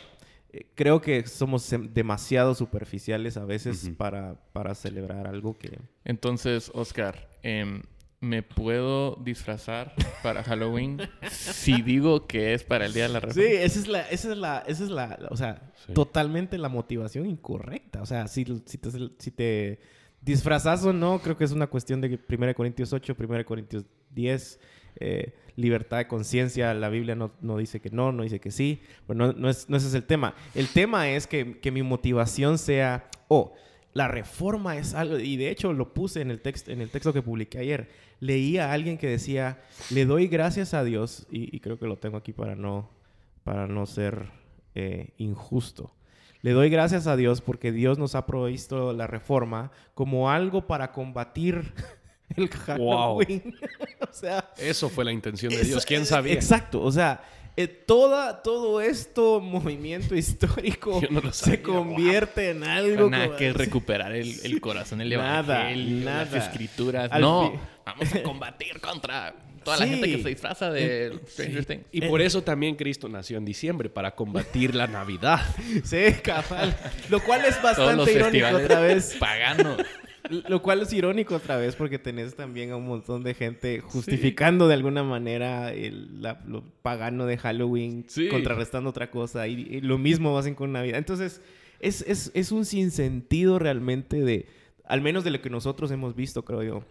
eh, 0.51 0.65
creo 0.75 0.99
que 0.99 1.25
somos 1.25 1.71
em- 1.71 1.93
demasiado 1.93 2.55
superficiales 2.55 3.37
a 3.37 3.45
veces 3.45 3.89
para, 3.95 4.35
para 4.51 4.75
celebrar 4.75 5.25
algo 5.25 5.57
que 5.57 5.79
Entonces, 6.03 6.69
Oscar, 6.73 7.29
em, 7.41 7.83
¿me 8.23 8.41
puedo 8.41 9.15
disfrazar 9.17 9.93
para 10.23 10.43
Halloween 10.43 10.97
si 11.29 11.81
digo 11.81 12.25
que 12.25 12.53
es 12.53 12.63
para 12.63 12.85
el 12.85 12.93
Día 12.93 13.03
de 13.03 13.09
la 13.09 13.19
Sí, 13.19 13.25
Reforma? 13.41 13.49
esa 13.65 13.79
es 13.79 13.87
la, 13.87 14.01
esa 14.03 14.31
es 14.31 14.37
la, 14.37 14.63
esa 14.65 14.83
es 14.85 14.89
la, 14.89 15.19
o 15.29 15.35
sea, 15.35 15.71
Sí. 15.85 15.93
totalmente 15.93 16.57
la 16.57 16.69
motivación 16.69 17.25
incorrecta. 17.25 18.01
O 18.01 18.05
sea, 18.05 18.27
si, 18.27 18.45
si, 18.65 18.77
te, 18.77 18.89
si 19.19 19.31
te 19.31 19.79
disfrazas 20.21 20.85
o 20.85 20.93
no, 20.93 21.19
creo 21.19 21.35
que 21.37 21.43
es 21.43 21.51
una 21.51 21.67
cuestión 21.67 21.99
de 21.99 22.09
que 22.17 22.35
1 22.35 22.53
Corintios 22.55 22.93
8, 22.93 23.15
1 23.19 23.45
Corintios 23.45 23.83
10, 24.11 24.59
eh, 25.01 25.35
libertad 25.57 25.97
de 25.97 26.07
conciencia, 26.07 26.73
la 26.73 26.87
Biblia 26.87 27.15
no, 27.15 27.33
no 27.41 27.57
dice 27.57 27.81
que 27.81 27.89
no, 27.89 28.13
no 28.13 28.23
dice 28.23 28.39
que 28.39 28.51
sí, 28.51 28.81
pero 29.05 29.17
no, 29.17 29.33
no, 29.33 29.49
es, 29.49 29.69
no 29.69 29.75
ese 29.75 29.87
es 29.89 29.93
el 29.95 30.05
tema. 30.05 30.33
El 30.55 30.69
tema 30.69 31.09
es 31.09 31.27
que, 31.27 31.59
que 31.59 31.71
mi 31.71 31.83
motivación 31.83 32.57
sea, 32.57 33.09
oh, 33.27 33.53
la 33.93 34.07
reforma 34.07 34.77
es 34.77 34.93
algo, 34.93 35.19
y 35.19 35.37
de 35.37 35.49
hecho 35.49 35.73
lo 35.73 35.93
puse 35.93 36.21
en 36.21 36.31
el, 36.31 36.41
texto 36.41 36.71
en 36.71 36.81
el 36.81 36.89
texto 36.89 37.13
que 37.13 37.21
publiqué 37.21 37.59
ayer, 37.59 37.89
leí 38.19 38.57
a 38.57 38.71
alguien 38.71 38.97
que 38.97 39.07
decía, 39.07 39.61
le 39.89 40.05
doy 40.05 40.27
gracias 40.27 40.73
a 40.73 40.83
Dios, 40.83 41.27
y, 41.29 41.55
y 41.55 41.59
creo 41.59 41.77
que 41.77 41.85
lo 41.85 41.97
tengo 41.97 42.17
aquí 42.17 42.33
para 42.33 42.55
no, 42.55 42.89
para 43.43 43.67
no 43.67 43.85
ser 43.85 44.31
eh, 44.75 45.09
injusto. 45.17 45.91
Le 46.41 46.51
doy 46.51 46.69
gracias 46.69 47.07
a 47.07 47.15
Dios 47.15 47.41
porque 47.41 47.71
Dios 47.71 47.99
nos 47.99 48.15
ha 48.15 48.25
provisto 48.25 48.91
la 48.91 49.07
reforma 49.07 49.71
como 49.93 50.29
algo 50.29 50.67
para 50.67 50.91
combatir 50.91 51.73
el 52.35 52.49
Halloween. 52.49 53.55
o 54.01 54.11
sea, 54.13 54.51
Eso 54.57 54.89
fue 54.89 55.05
la 55.05 55.11
intención 55.11 55.53
de 55.53 55.63
Dios. 55.63 55.85
¿Quién 55.85 56.05
sabía? 56.05 56.33
Exacto, 56.33 56.81
o 56.81 56.91
sea, 56.91 57.23
eh, 57.55 57.67
toda, 57.67 58.41
todo 58.41 58.81
esto 58.81 59.39
movimiento 59.39 60.15
histórico 60.15 61.01
no 61.09 61.31
se 61.33 61.61
convierte 61.61 62.49
en 62.49 62.63
algo 62.63 63.09
Nada 63.09 63.25
como- 63.27 63.37
que 63.37 63.53
recuperar 63.53 64.11
el, 64.13 64.33
el 64.43 64.59
corazón, 64.61 65.01
el 65.01 65.09
Nada, 65.11 65.61
evangelio, 65.69 66.05
las 66.05 66.31
nada. 66.31 66.37
escrituras. 66.45 67.11
Al 67.11 67.21
no, 67.21 67.51
fin- 67.51 67.59
vamos 67.85 68.15
a 68.15 68.23
combatir 68.23 68.79
contra 68.81 69.35
toda 69.63 69.77
la 69.77 69.87
gente 69.87 70.09
que 70.09 70.21
se 70.21 70.29
disfraza 70.29 70.71
de 70.71 71.19
Stranger 71.27 71.65
Things. 71.65 71.85
Y 71.91 72.01
por 72.01 72.21
eso 72.21 72.41
también 72.43 72.75
Cristo 72.75 73.07
nació 73.07 73.37
en 73.37 73.45
diciembre, 73.45 73.89
para 73.89 74.13
combatir 74.15 74.75
la 74.75 74.87
Navidad. 74.87 75.39
Sí, 75.85 75.97
cabal. 76.23 76.75
Lo 77.09 77.21
cual 77.23 77.45
es 77.45 77.55
Todos 77.61 77.77
los 77.77 78.07
bastante 78.07 78.13
irónico 78.13 78.47
otra 78.57 78.79
vez. 78.81 79.15
paganos. 79.19 79.77
Lo 80.29 80.61
cual 80.61 80.81
es 80.81 80.93
irónico 80.93 81.35
otra 81.35 81.57
vez 81.57 81.75
porque 81.75 81.99
tenés 81.99 82.35
también 82.35 82.71
a 82.71 82.77
un 82.77 82.87
montón 82.87 83.23
de 83.23 83.33
gente 83.33 83.81
justificando 83.81 84.67
de 84.69 84.73
alguna 84.75 85.03
manera 85.03 85.73
el 85.73 86.21
la- 86.21 86.41
lo 86.47 86.63
pagano 86.81 87.25
de 87.25 87.37
Halloween, 87.37 88.05
Sí. 88.07 88.29
contrarrestando 88.29 88.89
otra 88.89 89.11
cosa 89.11 89.47
y, 89.47 89.53
y 89.69 89.81
lo 89.81 89.97
mismo 89.97 90.37
hacen 90.37 90.55
con 90.55 90.71
Navidad. 90.71 90.97
Entonces, 90.97 91.41
es, 91.79 92.01
es, 92.07 92.31
es 92.33 92.51
un 92.53 92.65
sinsentido 92.65 93.59
realmente 93.59 94.21
de, 94.23 94.47
al 94.85 95.01
menos 95.01 95.23
de 95.25 95.31
lo 95.31 95.41
que 95.41 95.49
nosotros 95.49 95.91
hemos 95.91 96.15
visto, 96.15 96.45
creo 96.45 96.63
yo, 96.63 96.83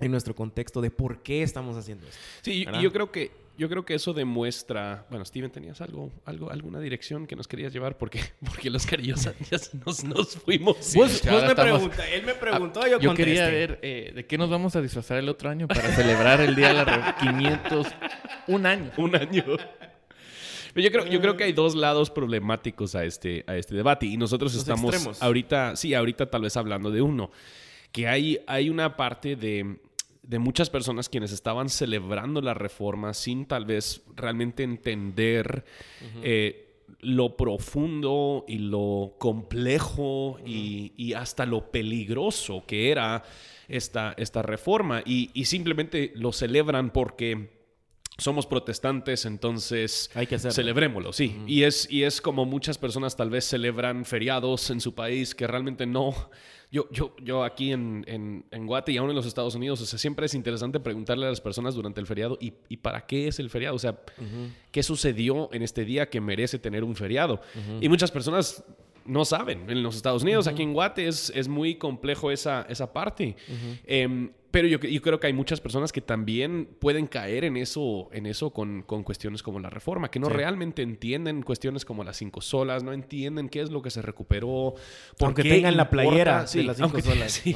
en 0.00 0.10
nuestro 0.10 0.34
contexto 0.34 0.80
de 0.80 0.90
por 0.90 1.22
qué 1.22 1.42
estamos 1.42 1.76
haciendo 1.76 2.06
esto. 2.06 2.18
Sí, 2.42 2.52
y 2.62 2.64
¿Verdad? 2.64 2.80
yo 2.80 2.92
creo 2.92 3.12
que 3.12 3.30
yo 3.56 3.68
creo 3.68 3.84
que 3.84 3.94
eso 3.94 4.12
demuestra. 4.12 5.06
Bueno, 5.10 5.24
Steven, 5.24 5.50
tenías 5.50 5.80
algo, 5.80 6.10
algo, 6.24 6.50
alguna 6.50 6.80
dirección 6.80 7.26
que 7.26 7.36
nos 7.36 7.46
querías 7.48 7.72
llevar 7.72 7.96
porque, 7.98 8.20
porque 8.44 8.70
los 8.70 8.84
carillos 8.86 9.22
ya 9.24 9.34
nos, 9.86 10.04
nos 10.04 10.36
fuimos. 10.36 10.76
Vos, 10.94 11.22
ya 11.22 11.32
vos 11.32 11.42
me 11.42 11.48
estamos- 11.50 11.54
preguntas, 11.80 12.06
él 12.12 12.22
me 12.24 12.32
Ah, 12.32 12.40
preguntó, 12.40 12.80
yo, 12.82 12.98
yo 13.00 13.08
contesté. 13.10 13.24
quería 13.24 13.46
ver 13.48 13.78
eh, 13.82 14.12
de 14.14 14.26
qué 14.26 14.36
nos 14.38 14.50
vamos 14.50 14.74
a 14.76 14.82
disfrazar 14.82 15.18
el 15.18 15.28
otro 15.28 15.48
año 15.50 15.68
para 15.68 15.82
celebrar 15.94 16.40
el 16.40 16.54
Día 16.54 16.68
de 16.68 16.74
la 16.74 16.84
Reforma. 16.84 17.16
500, 17.18 17.86
un 18.48 18.66
año. 18.66 18.90
un 18.98 19.16
año. 19.16 19.44
Pero 20.72 20.84
yo 20.88 20.90
creo, 20.90 21.06
yo 21.06 21.20
creo 21.20 21.36
que 21.36 21.44
hay 21.44 21.52
dos 21.52 21.76
lados 21.76 22.10
problemáticos 22.10 22.94
a 22.96 23.04
este, 23.04 23.44
a 23.46 23.56
este 23.56 23.76
debate 23.76 24.06
y 24.06 24.16
nosotros 24.16 24.52
Los 24.54 24.62
estamos 24.62 24.92
extremos. 24.92 25.22
ahorita, 25.22 25.76
sí, 25.76 25.94
ahorita 25.94 26.28
tal 26.28 26.42
vez 26.42 26.56
hablando 26.56 26.90
de 26.90 27.00
uno, 27.00 27.30
que 27.92 28.08
hay, 28.08 28.40
hay 28.48 28.68
una 28.70 28.96
parte 28.96 29.36
de, 29.36 29.76
de 30.26 30.38
muchas 30.38 30.70
personas 30.70 31.08
quienes 31.08 31.32
estaban 31.32 31.68
celebrando 31.68 32.40
la 32.40 32.54
reforma 32.54 33.14
sin 33.14 33.46
tal 33.46 33.64
vez 33.64 34.02
realmente 34.16 34.62
entender 34.62 35.64
eh, 36.22 36.82
lo 37.00 37.36
profundo 37.36 38.44
y 38.48 38.58
lo 38.58 39.14
complejo 39.18 40.38
y, 40.44 40.92
y 40.96 41.12
hasta 41.12 41.46
lo 41.46 41.70
peligroso 41.70 42.64
que 42.66 42.90
era 42.90 43.22
esta, 43.68 44.14
esta 44.16 44.42
reforma. 44.42 45.02
Y, 45.04 45.30
y 45.34 45.44
simplemente 45.44 46.12
lo 46.14 46.32
celebran 46.32 46.90
porque 46.90 47.50
somos 48.16 48.46
protestantes, 48.46 49.24
entonces 49.24 50.10
Hay 50.14 50.26
que 50.26 50.36
hacerlo. 50.36 50.54
celebrémoslo, 50.54 51.12
sí. 51.12 51.36
y, 51.46 51.64
es, 51.64 51.88
y 51.90 52.04
es 52.04 52.20
como 52.20 52.44
muchas 52.44 52.78
personas 52.78 53.16
tal 53.16 53.28
vez 53.30 53.44
celebran 53.44 54.04
feriados 54.04 54.70
en 54.70 54.80
su 54.80 54.94
país 54.94 55.34
que 55.34 55.46
realmente 55.46 55.84
no. 55.86 56.14
Yo, 56.70 56.88
yo, 56.90 57.14
yo 57.22 57.44
aquí 57.44 57.70
en, 57.70 58.04
en, 58.08 58.44
en 58.50 58.66
Guate 58.66 58.90
y 58.90 58.96
aún 58.96 59.08
en 59.10 59.14
los 59.14 59.26
Estados 59.26 59.54
Unidos, 59.54 59.80
o 59.80 59.86
sea, 59.86 59.96
siempre 59.98 60.26
es 60.26 60.34
interesante 60.34 60.80
preguntarle 60.80 61.26
a 61.26 61.28
las 61.28 61.40
personas 61.40 61.74
durante 61.76 62.00
el 62.00 62.06
feriado, 62.06 62.36
¿y, 62.40 62.54
y 62.68 62.78
para 62.78 63.06
qué 63.06 63.28
es 63.28 63.38
el 63.38 63.48
feriado? 63.48 63.76
O 63.76 63.78
sea, 63.78 63.96
¿qué 64.72 64.82
sucedió 64.82 65.48
en 65.52 65.62
este 65.62 65.84
día 65.84 66.08
que 66.10 66.20
merece 66.20 66.58
tener 66.58 66.82
un 66.82 66.96
feriado? 66.96 67.40
Y 67.80 67.88
muchas 67.88 68.10
personas 68.10 68.64
no 69.06 69.24
saben. 69.24 69.68
En 69.70 69.82
los 69.82 69.96
Estados 69.96 70.22
Unidos, 70.22 70.46
aquí 70.46 70.62
en 70.62 70.72
Guate, 70.72 71.06
es, 71.06 71.30
es 71.34 71.48
muy 71.48 71.76
complejo 71.76 72.30
esa, 72.30 72.66
esa 72.68 72.92
parte. 72.92 73.36
Em, 73.84 74.30
pero 74.50 74.68
yo, 74.68 74.78
yo 74.78 75.02
creo 75.02 75.18
que 75.18 75.26
hay 75.26 75.32
muchas 75.32 75.60
personas 75.60 75.90
que 75.90 76.00
también 76.00 76.68
pueden 76.78 77.08
caer 77.08 77.44
en 77.44 77.56
eso, 77.56 78.08
en 78.12 78.24
eso 78.26 78.50
con, 78.50 78.82
con 78.82 79.02
cuestiones 79.02 79.42
como 79.42 79.58
la 79.58 79.68
reforma, 79.68 80.10
que 80.12 80.20
no 80.20 80.28
realmente 80.28 80.82
entienden 80.82 81.42
cuestiones 81.42 81.84
como 81.84 82.04
las 82.04 82.16
cinco 82.18 82.40
solas, 82.40 82.84
no 82.84 82.92
entienden 82.92 83.48
qué 83.48 83.60
es 83.62 83.70
lo 83.70 83.82
que 83.82 83.90
se 83.90 84.00
recuperó. 84.00 84.74
por 85.18 85.26
Aunque 85.26 85.42
qué 85.42 85.50
tengan 85.50 85.76
la 85.76 85.90
playera 85.90 86.46
sí, 86.46 86.58
de 86.58 86.64
las 86.64 86.76
cinco 86.76 86.90
aunque- 86.94 87.02
solas. 87.02 87.32
sí. 87.44 87.54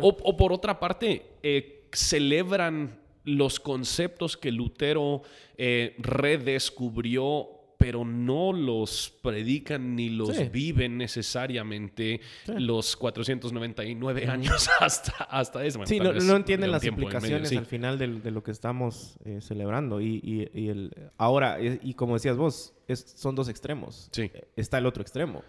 O, 0.00 0.08
o 0.22 0.36
por 0.36 0.52
otra 0.52 0.80
parte, 0.80 1.22
eh, 1.44 1.86
celebran 1.92 2.98
los 3.24 3.60
conceptos 3.60 4.36
que 4.36 4.50
Lutero 4.50 5.22
eh, 5.56 5.94
redescubrió, 5.98 7.51
pero 7.82 8.04
no 8.04 8.52
los 8.52 9.12
predican 9.22 9.96
ni 9.96 10.08
los 10.08 10.36
Sí. 10.36 10.44
viven 10.52 10.96
necesariamente 10.98 12.20
los 12.46 12.96
499 12.96 14.26
años 14.28 14.68
hasta, 14.80 15.24
hasta 15.24 15.64
eso. 15.64 15.78
Bueno, 15.80 15.88
Sí, 15.88 15.98
no, 15.98 16.36
entienden 16.36 16.70
las 16.70 16.82
medio, 16.82 16.92
implicaciones 16.92 17.48
sí. 17.48 17.56
al 17.56 17.66
final 17.66 17.98
de, 17.98 18.30
lo 18.30 18.42
que 18.44 18.52
estamos 18.52 19.16
eh, 19.24 19.40
celebrando. 19.40 20.00
Y, 20.00 20.20
y- 20.22 20.60
y 20.60 20.68
el, 20.68 20.94
ahora, 21.18 21.60
eh, 21.60 21.80
y 21.82 21.94
como 21.94 22.14
decías 22.14 22.36
vos, 22.36 22.72
es- 22.86 23.14
son 23.16 23.34
dos 23.34 23.48
extremos. 23.48 24.08
Sí. 24.12 24.30
Eh, 24.32 24.48
Está 24.56 24.78
el 24.78 24.86
otro 24.86 25.02
extremo, 25.02 25.42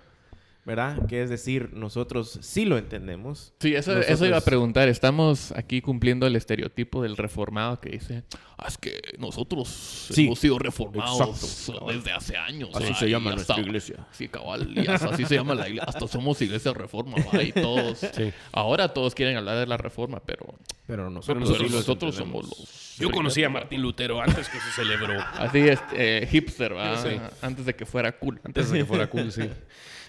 ¿verdad? 0.66 1.06
Que 1.08 1.22
es 1.24 1.30
decir, 1.30 1.72
nosotros 1.74 2.40
sí 2.42 2.66
lo 2.66 2.78
entendemos. 2.78 3.54
Sí, 3.60 3.76
eso, 3.76 3.92
Nosotros- 3.92 4.14
eso 4.14 4.26
iba 4.26 4.38
a 4.38 4.42
preguntar. 4.42 4.88
Estamos 4.88 5.52
aquí 5.52 5.82
cumpliendo 5.82 6.26
el 6.26 6.36
estereotipo 6.36 7.02
del 7.04 7.18
reformado 7.18 7.82
que 7.82 7.90
dice, 7.90 8.24
"Ah, 8.58 8.66
es 8.70 8.78
que 8.78 9.02
nosotros 9.20 9.68
Sí. 10.12 10.26
hemos 10.26 10.40
sido 10.40 10.58
reformados 10.60 11.44
Exacto. 11.44 11.88
desde 11.92 12.12
hace 12.12 12.38
años. 12.38 12.70
Así 12.74 12.94
se 12.94 13.10
llama 13.10 13.32
y 13.32 13.36
nuestra 13.36 13.56
hasta- 13.56 13.68
iglesia. 13.68 14.08
Sí, 14.12 14.30
cabal, 14.30 14.72
y 14.78 14.88
hasta 14.88 15.10
así 15.10 15.26
se 15.26 15.36
llama 15.36 15.54
la 15.56 15.68
iglesia. 15.68 15.86
Hasta 15.90 16.08
somos 16.08 16.42
iglesia 16.42 16.74
reforma, 16.74 17.16
va, 17.34 17.44
y 17.44 17.52
todos. 17.52 18.00
Sí. 18.00 18.32
Ahora 18.52 18.94
todos 18.94 19.14
quieren 19.16 19.36
hablar 19.38 19.58
de 19.58 19.68
la 19.68 19.78
reforma, 19.78 20.22
pero 20.26 20.56
Pero 20.88 21.10
nosotros, 21.10 21.50
nosotros, 21.72 22.16
sí 22.16 22.20
somos 22.22 22.46
los... 22.46 22.83
Yo 22.98 23.12
conocí 23.12 23.44
a 23.44 23.50
Martín 23.50 23.82
Lutero 23.82 24.22
antes 24.22 24.50
que 24.50 24.60
se 24.60 24.72
celebró. 24.72 25.20
Así 25.34 25.60
es, 25.60 25.80
eh, 25.94 26.28
hipster. 26.30 26.74
Sí. 27.02 27.20
Antes 27.42 27.66
de 27.66 27.76
que 27.76 27.86
fuera 27.86 28.12
cool. 28.18 28.40
Antes 28.44 28.70
de 28.70 28.80
que 28.80 28.86
fuera 28.86 29.10
cool, 29.10 29.32
sí. 29.32 29.44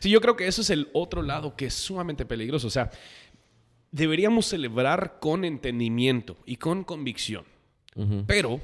Sí, 0.00 0.10
yo 0.10 0.20
creo 0.20 0.36
que 0.36 0.46
eso 0.46 0.60
es 0.60 0.68
el 0.68 0.90
otro 0.92 1.22
lado 1.22 1.56
que 1.56 1.64
es 1.66 1.72
sumamente 1.74 2.26
peligroso. 2.26 2.66
O 2.66 2.70
sea, 2.70 2.90
deberíamos 3.90 4.44
celebrar 4.44 5.18
con 5.18 5.46
entendimiento 5.46 6.36
y 6.44 6.56
con 6.56 6.84
convicción. 6.84 7.46
Pero 8.26 8.60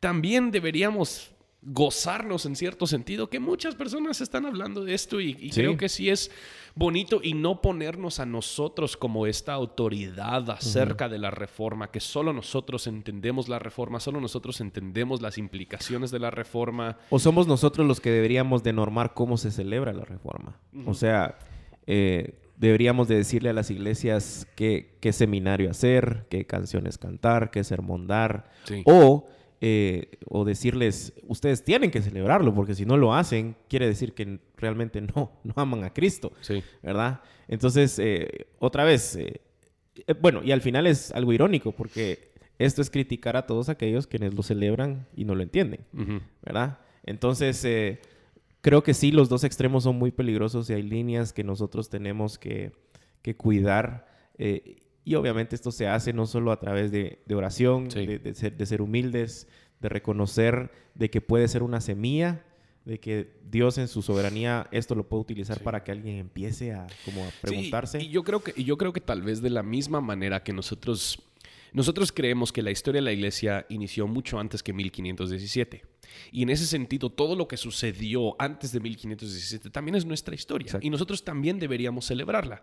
también 0.00 0.50
deberíamos 0.50 1.30
gozarnos 1.62 2.46
en 2.46 2.56
cierto 2.56 2.86
sentido, 2.86 3.28
que 3.28 3.38
muchas 3.38 3.74
personas 3.74 4.20
están 4.20 4.46
hablando 4.46 4.84
de 4.84 4.94
esto 4.94 5.20
y, 5.20 5.36
y 5.38 5.52
Sí. 5.52 5.60
creo 5.60 5.76
que 5.76 5.88
sí 5.90 6.08
es 6.08 6.30
bonito 6.74 7.20
y 7.22 7.34
no 7.34 7.60
ponernos 7.60 8.18
a 8.18 8.26
nosotros 8.26 8.96
como 8.96 9.26
esta 9.26 9.52
autoridad 9.52 10.48
acerca 10.50 11.08
de 11.08 11.18
la 11.18 11.30
reforma, 11.30 11.90
que 11.90 12.00
solo 12.00 12.32
nosotros 12.32 12.86
entendemos 12.86 13.48
la 13.48 13.58
reforma, 13.58 14.00
solo 14.00 14.20
nosotros 14.20 14.60
entendemos 14.60 15.20
las 15.20 15.36
implicaciones 15.36 16.10
de 16.10 16.18
la 16.20 16.30
reforma. 16.30 16.96
O 17.10 17.18
somos 17.18 17.46
nosotros 17.46 17.86
los 17.86 18.00
que 18.00 18.10
deberíamos 18.10 18.62
de 18.62 18.72
normar 18.72 19.12
cómo 19.12 19.36
se 19.36 19.50
celebra 19.50 19.92
la 19.92 20.04
reforma. 20.04 20.56
O 20.86 20.94
sea, 20.94 21.38
eh, 21.86 22.38
deberíamos 22.56 23.08
de 23.08 23.16
decirle 23.16 23.50
a 23.50 23.54
las 23.54 23.70
iglesias 23.70 24.46
qué, 24.54 24.96
qué 25.00 25.12
seminario 25.12 25.70
hacer, 25.70 26.26
qué 26.30 26.46
canciones 26.46 26.96
cantar, 26.98 27.50
qué 27.50 27.64
sermón 27.64 28.06
dar. 28.06 28.50
Sí. 28.64 28.82
O, 28.86 29.26
eh, 29.60 30.12
o 30.26 30.44
decirles, 30.44 31.12
ustedes 31.28 31.62
tienen 31.64 31.90
que 31.90 32.00
celebrarlo, 32.00 32.54
porque 32.54 32.74
si 32.74 32.86
no 32.86 32.96
lo 32.96 33.14
hacen, 33.14 33.56
quiere 33.68 33.86
decir 33.86 34.14
que 34.14 34.40
realmente 34.56 35.00
no, 35.14 35.32
no 35.44 35.52
aman 35.56 35.84
a 35.84 35.92
Cristo. 35.92 36.32
Sí. 36.40 36.62
¿verdad? 36.82 37.20
Entonces, 37.48 37.98
eh, 37.98 38.46
otra 38.58 38.84
vez, 38.84 39.16
eh, 39.16 39.40
bueno, 40.20 40.42
y 40.42 40.52
al 40.52 40.62
final 40.62 40.86
es 40.86 41.12
algo 41.12 41.32
irónico 41.32 41.72
porque 41.72 42.30
esto 42.58 42.80
es 42.80 42.90
criticar 42.90 43.36
a 43.36 43.46
todos 43.46 43.68
aquellos 43.68 44.06
quienes 44.06 44.34
lo 44.34 44.42
celebran 44.42 45.06
y 45.14 45.24
no 45.24 45.34
lo 45.34 45.42
entienden. 45.42 45.80
¿verdad? 46.42 46.78
Entonces, 47.04 47.66
creo 48.60 48.82
que 48.82 48.94
sí, 48.94 49.12
los 49.12 49.28
dos 49.28 49.44
extremos 49.44 49.84
son 49.84 49.96
muy 49.96 50.10
peligrosos 50.10 50.68
y 50.70 50.74
hay 50.74 50.82
líneas 50.82 51.32
que 51.32 51.44
nosotros 51.44 51.88
tenemos 51.88 52.38
que, 52.38 52.72
que 53.22 53.34
cuidar. 53.34 54.06
eh, 54.38 54.76
y 55.04 55.14
obviamente 55.14 55.54
esto 55.54 55.72
se 55.72 55.86
hace 55.88 56.12
no 56.12 56.26
solo 56.26 56.52
a 56.52 56.60
través 56.60 56.90
de, 56.92 57.20
de 57.26 57.34
oración, 57.34 57.90
Sí. 57.90 58.06
de, 58.06 58.18
de 58.18 58.34
ser, 58.34 58.56
de 58.56 58.66
ser 58.66 58.82
humildes, 58.82 59.48
de 59.80 59.88
reconocer 59.88 60.70
de 60.94 61.08
que 61.10 61.20
puede 61.20 61.48
ser 61.48 61.62
una 61.62 61.80
semilla, 61.80 62.44
de 62.84 62.98
que 62.98 63.38
Dios 63.50 63.78
en 63.78 63.88
su 63.88 64.02
soberanía 64.02 64.66
esto 64.72 64.94
lo 64.94 65.08
puede 65.08 65.22
utilizar 65.22 65.58
Sí. 65.58 65.64
para 65.64 65.84
que 65.84 65.92
alguien 65.92 66.16
empiece 66.16 66.72
a 66.72 66.86
como 67.04 67.24
a 67.24 67.28
Sí, 67.30 67.36
preguntarse. 67.42 68.02
y 68.02 68.08
yo 68.08 68.22
creo 68.24 68.40
que 68.42 68.52
y 68.56 68.64
yo 68.64 68.76
creo 68.78 68.92
que 68.92 69.00
tal 69.00 69.22
vez 69.22 69.40
de 69.42 69.50
la 69.50 69.62
misma 69.62 70.00
manera 70.00 70.42
que 70.42 70.52
nosotros 70.52 71.22
nosotros 71.72 72.10
creemos 72.10 72.50
que 72.52 72.62
la 72.62 72.72
historia 72.72 72.98
de 73.00 73.04
la 73.04 73.12
iglesia 73.12 73.64
inició 73.68 74.08
mucho 74.08 74.40
antes 74.40 74.60
que 74.62 74.72
1517. 74.72 75.84
Y 76.32 76.42
en 76.42 76.50
ese 76.50 76.66
sentido, 76.66 77.10
todo 77.10 77.36
lo 77.36 77.46
que 77.46 77.56
sucedió 77.56 78.34
antes 78.40 78.72
de 78.72 78.80
1517 78.80 79.70
también 79.70 79.94
es 79.94 80.04
nuestra 80.04 80.34
historia. 80.34 80.64
Exacto. 80.66 80.84
Y 80.84 80.90
nosotros 80.90 81.22
también 81.22 81.60
deberíamos 81.60 82.06
celebrarla. 82.06 82.62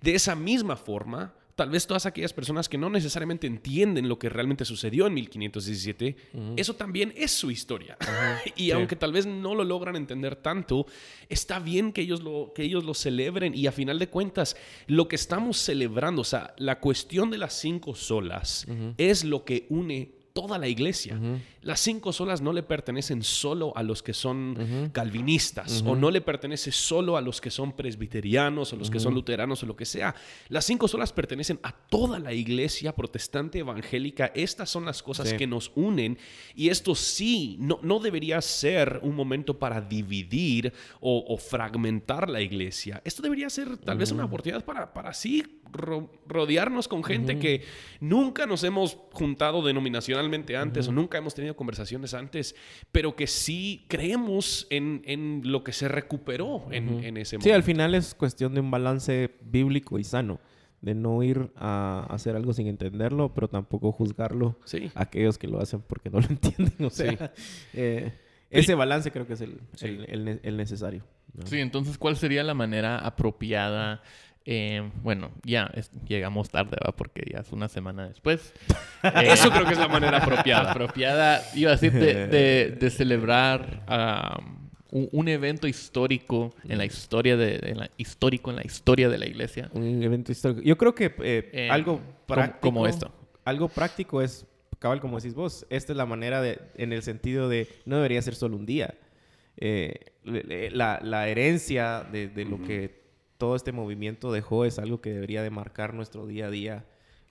De 0.00 0.14
esa 0.14 0.36
misma 0.36 0.76
forma, 0.76 1.34
tal 1.54 1.70
vez 1.70 1.86
todas 1.86 2.06
aquellas 2.06 2.32
personas 2.32 2.68
que 2.68 2.78
no 2.78 2.90
necesariamente 2.90 3.46
entienden 3.46 4.08
lo 4.08 4.18
que 4.18 4.28
realmente 4.28 4.64
sucedió 4.64 5.06
en 5.06 5.14
1517, 5.14 6.16
eso 6.56 6.74
también 6.74 7.12
es 7.16 7.30
su 7.30 7.50
historia. 7.50 7.96
y 8.56 8.70
aunque 8.72 8.96
tal 8.96 9.12
vez 9.12 9.26
no 9.26 9.54
lo 9.54 9.64
logran 9.64 9.96
entender 9.96 10.36
tanto, 10.36 10.86
está 11.28 11.58
bien 11.58 11.92
que 11.92 12.02
ellos, 12.02 12.22
lo, 12.22 12.52
que 12.54 12.62
ellos 12.64 12.84
lo 12.84 12.94
celebren. 12.94 13.54
Y 13.54 13.66
a 13.66 13.72
final 13.72 13.98
de 13.98 14.08
cuentas, 14.08 14.56
lo 14.86 15.08
que 15.08 15.16
estamos 15.16 15.58
celebrando, 15.58 16.22
o 16.22 16.24
sea, 16.24 16.54
la 16.58 16.80
cuestión 16.80 17.30
de 17.30 17.38
las 17.38 17.54
cinco 17.54 17.94
solas, 17.94 18.66
es 18.98 19.24
lo 19.24 19.44
que 19.44 19.66
une 19.68 20.10
toda 20.32 20.58
la 20.58 20.68
iglesia. 20.68 21.18
Las 21.64 21.80
cinco 21.80 22.12
solas 22.12 22.40
no 22.42 22.52
le 22.52 22.62
pertenecen 22.62 23.22
solo 23.22 23.72
a 23.76 23.82
los 23.82 24.02
que 24.02 24.12
son 24.12 24.90
calvinistas 24.92 25.82
o 25.86 25.96
no 25.96 26.10
le 26.10 26.20
pertenece 26.20 26.70
solo 26.72 27.16
a 27.16 27.20
los 27.20 27.40
que 27.40 27.50
son 27.50 27.72
presbiterianos 27.72 28.72
o 28.72 28.76
los 28.76 28.90
que 28.90 29.00
son 29.00 29.14
luteranos 29.14 29.62
o 29.62 29.66
lo 29.66 29.74
que 29.74 29.84
sea. 29.84 30.14
Las 30.48 30.64
cinco 30.66 30.88
solas 30.88 31.12
pertenecen 31.12 31.58
a 31.62 31.72
toda 31.72 32.18
la 32.18 32.32
iglesia 32.32 32.94
protestante 32.94 33.58
evangélica. 33.60 34.30
Estas 34.34 34.70
son 34.70 34.84
las 34.84 35.02
cosas 35.02 35.28
Sí. 35.30 35.36
que 35.36 35.46
nos 35.46 35.72
unen 35.74 36.18
y 36.54 36.68
esto 36.68 36.94
sí, 36.94 37.56
no, 37.58 37.78
no 37.82 37.98
debería 37.98 38.40
ser 38.42 39.00
un 39.02 39.14
momento 39.16 39.58
para 39.58 39.80
dividir 39.80 40.72
o, 41.00 41.24
o 41.28 41.38
fragmentar 41.38 42.28
la 42.28 42.40
iglesia. 42.42 43.00
Esto 43.04 43.22
debería 43.22 43.48
ser 43.48 43.78
tal 43.78 43.96
vez 43.98 44.12
una 44.12 44.26
oportunidad 44.26 44.64
para, 44.64 44.92
para 44.92 45.14
sí 45.14 45.60
ro- 45.72 46.10
rodearnos 46.26 46.88
con 46.88 47.02
gente 47.02 47.38
que 47.38 47.62
nunca 48.00 48.46
nos 48.46 48.62
hemos 48.64 48.98
juntado 49.12 49.62
denominacionalmente 49.62 50.56
antes 50.56 50.88
o 50.88 50.92
nunca 50.92 51.18
hemos 51.18 51.34
tenido 51.34 51.53
conversaciones 51.54 52.14
antes, 52.14 52.54
pero 52.92 53.16
que 53.16 53.26
sí 53.26 53.84
creemos 53.88 54.66
en, 54.70 55.02
en 55.04 55.42
lo 55.44 55.64
que 55.64 55.72
se 55.72 55.88
recuperó 55.88 56.66
en, 56.70 57.02
en 57.04 57.16
ese 57.16 57.30
Sí, 57.30 57.36
momento. 57.38 57.54
al 57.56 57.62
final 57.62 57.94
es 57.94 58.14
cuestión 58.14 58.54
de 58.54 58.60
un 58.60 58.70
balance 58.70 59.30
bíblico 59.42 59.98
y 59.98 60.04
sano, 60.04 60.40
de 60.80 60.94
no 60.94 61.22
ir 61.22 61.50
a 61.56 62.06
hacer 62.10 62.36
algo 62.36 62.52
sin 62.52 62.66
entenderlo, 62.66 63.32
pero 63.34 63.48
tampoco 63.48 63.90
juzgarlo 63.92 64.58
Sí. 64.64 64.90
a 64.94 65.02
aquellos 65.04 65.38
que 65.38 65.48
lo 65.48 65.60
hacen 65.60 65.80
porque 65.80 66.10
no 66.10 66.20
lo 66.20 66.26
entienden. 66.30 66.84
O 66.84 66.90
sea, 66.90 67.32
eh, 67.72 68.12
ese 68.50 68.74
balance 68.74 69.10
creo 69.10 69.26
que 69.26 69.32
es 69.32 69.40
el, 69.40 69.60
Sí. 69.76 69.86
el- 69.86 70.04
el 70.10 70.24
ne- 70.24 70.40
el 70.42 70.56
necesario. 70.56 71.04
¿no? 71.32 71.46
Sí, 71.46 71.58
entonces, 71.58 71.98
¿cuál 71.98 72.16
sería 72.16 72.44
la 72.44 72.54
manera 72.54 72.98
apropiada? 72.98 74.02
Eh, 74.46 74.90
bueno, 75.02 75.30
ya 75.42 75.70
es- 75.74 75.90
llegamos 76.06 76.50
tarde, 76.50 76.76
¿va? 76.86 76.92
Porque 76.92 77.22
ya 77.32 77.38
es 77.40 77.50
una 77.52 77.68
semana 77.68 78.08
después. 78.08 78.52
Eh, 79.02 79.10
Eso 79.32 79.50
creo 79.50 79.64
que 79.64 79.72
es 79.72 79.78
la 79.78 79.88
manera 79.88 80.18
apropiada. 80.18 80.70
apropiada, 80.70 81.42
iba 81.54 81.70
a 81.70 81.76
decir, 81.76 81.92
de, 81.92 82.26
de- 82.26 82.70
de 82.72 82.90
celebrar 82.90 83.82
um, 83.88 84.68
un, 84.90 85.08
un 85.12 85.28
evento 85.28 85.66
histórico 85.66 86.54
en 86.68 86.76
la 86.78 86.84
historia 86.84 87.36
de, 87.38 87.58
de 87.58 87.74
la, 87.74 87.90
histórico 87.96 88.50
en 88.50 88.56
la 88.56 88.64
historia 88.66 89.08
de 89.08 89.16
la 89.18 89.26
iglesia. 89.26 89.70
Un 89.72 90.02
evento 90.02 90.30
histórico. 90.30 90.60
Yo 90.62 90.76
creo 90.76 90.94
que 90.94 91.06
eh, 91.22 91.50
Eh, 91.52 91.68
algo 91.70 91.96
como- 91.98 92.26
práctico... 92.26 92.60
como 92.60 92.86
esto. 92.86 93.10
Algo 93.46 93.68
práctico 93.68 94.20
es, 94.22 94.46
cabal, 94.78 95.00
como 95.00 95.16
decís 95.18 95.34
vos, 95.34 95.66
esta 95.70 95.92
es 95.92 95.96
la 95.96 96.06
manera 96.06 96.42
de, 96.42 96.60
en 96.76 96.92
el 96.92 97.02
sentido 97.02 97.48
de, 97.48 97.66
no 97.86 97.96
debería 97.96 98.20
ser 98.20 98.34
solo 98.34 98.56
un 98.56 98.66
día. 98.66 98.94
eh, 99.56 99.94
la, 100.24 101.00
la, 101.02 101.28
herencia 101.28 102.04
de, 102.10 102.28
de 102.28 102.44
lo 102.44 102.62
que 102.62 103.03
todo 103.44 103.56
este 103.56 103.72
movimiento 103.72 104.32
dejó 104.32 104.64
es 104.64 104.78
algo 104.78 105.02
que 105.02 105.12
debería 105.12 105.42
de 105.42 105.50
marcar 105.50 105.92
nuestro 105.92 106.26
día 106.26 106.46
a 106.46 106.50
día. 106.50 106.86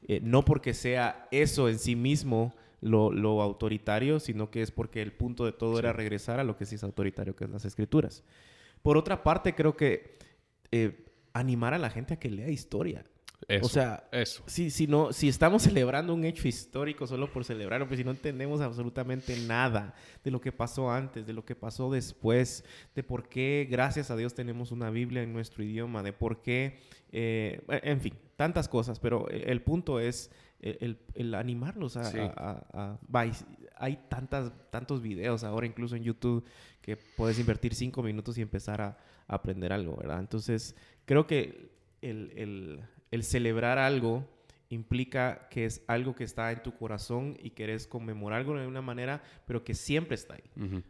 Eh, 0.08 0.20
no 0.22 0.46
porque 0.46 0.76
sea 0.76 1.28
eso 1.32 1.70
en 1.70 1.80
sí 1.80 1.96
mismo 1.96 2.54
lo, 2.82 3.12
lo, 3.12 3.42
autoritario, 3.42 4.20
sino 4.20 4.52
que 4.52 4.62
es 4.62 4.70
porque 4.70 5.02
el 5.02 5.12
punto 5.12 5.44
de 5.44 5.54
todo 5.54 5.80
era 5.80 5.92
regresar 5.92 6.40
a 6.40 6.44
lo 6.44 6.56
que 6.56 6.68
sí 6.68 6.76
es 6.76 6.84
autoritario, 6.84 7.36
que 7.36 7.46
es 7.46 7.50
las 7.50 7.66
escrituras. 7.66 8.24
Por 8.84 8.96
otra 8.96 9.24
parte, 9.24 9.56
creo 9.56 9.76
que 9.76 10.20
eh, 10.72 11.04
animar 11.34 11.74
a 11.74 11.80
la 11.80 11.90
gente 11.90 12.14
a 12.14 12.20
que 12.20 12.30
lea 12.30 12.52
historia 12.52 13.04
o 13.62 13.70
sea, 13.70 14.08
eso. 14.12 14.44
Si, 14.46 14.70
si, 14.70 14.88
no, 14.88 15.14
si 15.14 15.28
estamos 15.28 15.64
celebrando 15.64 16.14
un 16.14 16.26
hecho 16.26 16.48
histórico 16.48 17.08
solo 17.08 17.32
por 17.32 17.46
celebrarlo, 17.46 17.88
pues 17.88 17.98
si 17.98 18.04
no 18.04 18.12
entendemos 18.12 18.62
absolutamente 18.62 19.36
nada 19.48 19.94
de 20.24 20.32
lo 20.32 20.42
que 20.42 20.52
pasó 20.52 20.92
antes, 20.92 21.26
de 21.26 21.34
lo 21.34 21.46
que 21.46 21.56
pasó 21.56 21.92
después, 21.92 22.64
de 22.96 23.04
por 23.04 23.28
qué, 23.28 23.68
gracias 23.70 24.12
a 24.12 24.16
Dios, 24.16 24.34
tenemos 24.34 24.72
una 24.72 24.90
Biblia 24.90 25.24
en 25.24 25.34
nuestro 25.34 25.64
idioma, 25.64 26.04
de 26.04 26.14
por 26.14 26.42
qué, 26.42 26.80
eh, 27.12 27.62
en 27.68 28.02
fin, 28.02 28.14
tantas 28.36 28.68
cosas, 28.68 29.00
pero 29.00 29.28
el 29.30 29.62
punto 29.62 30.00
es 30.00 30.32
el, 30.60 30.98
el 31.14 31.36
animarlos 31.36 31.98
a... 31.98 33.00
hay 33.76 33.98
tantas, 34.08 34.52
tantos 34.70 35.02
videos 35.02 35.44
ahora, 35.44 35.66
incluso 35.66 35.96
en 35.96 36.04
YouTube, 36.04 36.46
que 36.82 36.98
puedes 36.98 37.38
invertir 37.40 37.76
cinco 37.76 38.02
minutos 38.02 38.38
y 38.38 38.42
empezar 38.42 38.82
a, 38.82 38.98
a 39.28 39.36
aprender 39.36 39.74
algo, 39.74 39.96
¿verdad? 39.98 40.20
Entonces, 40.20 40.76
creo 41.06 41.28
que 41.28 41.72
el, 42.02 42.32
el 42.36 42.80
celebrar 43.22 43.78
algo 43.78 44.24
implica 44.74 45.48
que 45.50 45.66
es 45.66 45.84
algo 45.88 46.16
que 46.16 46.24
está 46.24 46.52
en 46.52 46.64
tu 46.64 46.76
corazón 46.76 47.38
y 47.42 47.52
querés 47.52 47.88
conmemorarlo 47.88 48.60
de 48.60 48.68
una 48.68 48.82
manera, 48.82 49.24
pero 49.46 49.64
que 49.64 49.74
siempre 49.74 50.16
está 50.16 50.36
ahí. 50.36 50.84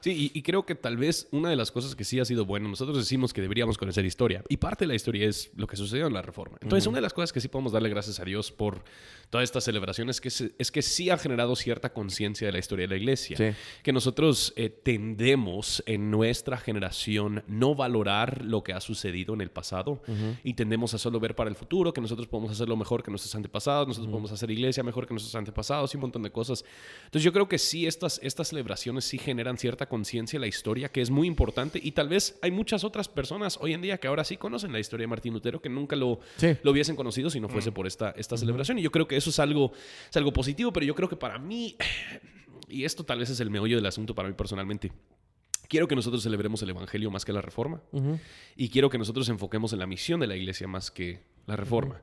Sí, 0.00 0.30
y, 0.34 0.42
creo 0.42 0.66
que 0.66 0.74
tal 0.74 0.96
vez 0.96 1.28
una 1.32 1.50
de 1.50 1.56
las 1.56 1.70
cosas 1.70 1.94
que 1.94 2.04
sí 2.04 2.20
ha 2.20 2.24
sido 2.24 2.44
bueno, 2.44 2.68
nosotros 2.68 2.96
decimos 2.96 3.32
que 3.32 3.40
deberíamos 3.40 3.78
conocer 3.78 4.04
historia, 4.04 4.44
y 4.48 4.56
parte 4.56 4.84
de 4.84 4.88
la 4.88 4.94
historia 4.94 5.28
es 5.28 5.50
lo 5.56 5.66
que 5.66 5.76
sucedió 5.76 6.06
en 6.06 6.12
la 6.12 6.22
Reforma. 6.22 6.58
Entonces, 6.60 6.86
una 6.86 6.98
de 6.98 7.02
las 7.02 7.12
cosas 7.12 7.32
que 7.32 7.40
sí 7.40 7.48
podemos 7.48 7.72
darle 7.72 7.88
gracias 7.88 8.20
a 8.20 8.24
Dios 8.24 8.52
por 8.52 8.84
todas 9.30 9.44
estas 9.44 9.64
celebraciones 9.64 10.20
que 10.20 10.28
es, 10.28 10.70
que 10.70 10.82
sí 10.82 11.08
ha 11.10 11.16
generado 11.16 11.56
cierta 11.56 11.92
conciencia 11.92 12.46
de 12.46 12.52
la 12.52 12.58
historia 12.58 12.84
de 12.84 12.88
la 12.88 12.96
iglesia. 12.96 13.56
Que 13.82 13.92
nosotros 13.92 14.52
eh, 14.56 14.68
tendemos 14.68 15.82
en 15.86 16.10
nuestra 16.10 16.58
generación 16.58 17.42
no 17.46 17.74
valorar 17.74 18.44
lo 18.44 18.62
que 18.62 18.72
ha 18.72 18.80
sucedido 18.80 19.34
en 19.34 19.40
el 19.40 19.50
pasado 19.50 20.02
y 20.44 20.54
tendemos 20.54 20.94
a 20.94 20.98
solo 20.98 21.18
ver 21.18 21.34
para 21.34 21.48
el 21.48 21.56
futuro, 21.56 21.92
que 21.92 22.00
nosotros 22.00 22.26
podemos 22.28 22.52
hacer 22.52 22.68
lo 22.68 22.76
mejor 22.76 23.02
que 23.02 23.10
nuestros 23.22 23.34
antepasados, 23.34 23.88
nosotros 23.88 24.10
podemos 24.10 24.32
hacer 24.32 24.50
iglesia 24.50 24.82
mejor 24.82 25.06
que 25.06 25.14
nuestros 25.14 25.34
antepasados 25.34 25.92
y 25.94 25.96
un 25.96 26.02
montón 26.02 26.22
de 26.22 26.30
cosas. 26.30 26.64
Entonces 27.04 27.22
yo 27.22 27.32
creo 27.32 27.48
que 27.48 27.58
sí, 27.58 27.86
estas, 27.86 28.20
estas 28.22 28.48
celebraciones 28.48 29.04
sí 29.04 29.18
generan 29.18 29.56
cierta 29.58 29.88
conciencia 29.88 30.38
de 30.38 30.40
la 30.40 30.46
historia, 30.46 30.88
que 30.88 31.00
es 31.00 31.10
muy 31.10 31.26
importante 31.26 31.80
y 31.82 31.92
tal 31.92 32.08
vez 32.08 32.38
hay 32.42 32.50
muchas 32.50 32.84
otras 32.84 33.08
personas 33.08 33.58
hoy 33.60 33.74
en 33.74 33.82
día 33.82 33.98
que 33.98 34.08
ahora 34.08 34.24
sí 34.24 34.36
conocen 34.36 34.72
la 34.72 34.80
historia 34.80 35.04
de 35.04 35.08
Martín 35.08 35.32
Lutero, 35.32 35.60
que 35.60 35.68
nunca 35.68 35.96
lo, 35.96 36.20
lo 36.62 36.70
hubiesen 36.70 36.96
conocido 36.96 37.30
si 37.30 37.40
no 37.40 37.48
fuese 37.48 37.72
por 37.72 37.86
esta, 37.86 38.10
esta 38.16 38.36
celebración. 38.36 38.78
Y 38.78 38.82
yo 38.82 38.90
creo 38.90 39.06
que 39.06 39.16
eso 39.16 39.30
es 39.30 39.38
algo, 39.38 39.72
es 40.10 40.16
algo 40.16 40.32
positivo, 40.32 40.72
pero 40.72 40.84
yo 40.84 40.94
creo 40.94 41.08
que 41.08 41.16
para 41.16 41.38
mí, 41.38 41.76
y 42.68 42.84
esto 42.84 43.04
tal 43.04 43.18
vez 43.18 43.30
es 43.30 43.40
el 43.40 43.50
meollo 43.50 43.76
del 43.76 43.86
asunto 43.86 44.14
para 44.14 44.28
mí 44.28 44.34
personalmente, 44.34 44.92
quiero 45.72 45.88
que 45.88 45.96
nosotros 45.96 46.22
celebremos 46.22 46.60
el 46.62 46.68
Evangelio 46.68 47.10
más 47.10 47.24
que 47.24 47.32
la 47.32 47.40
Reforma. 47.40 47.80
Y 48.56 48.68
quiero 48.68 48.90
que 48.90 48.98
nosotros 48.98 49.26
enfoquemos 49.30 49.72
en 49.72 49.78
la 49.78 49.86
misión 49.86 50.20
de 50.20 50.26
la 50.26 50.36
iglesia 50.36 50.68
más 50.68 50.90
que 50.90 51.20
la 51.46 51.56
Reforma. 51.56 52.02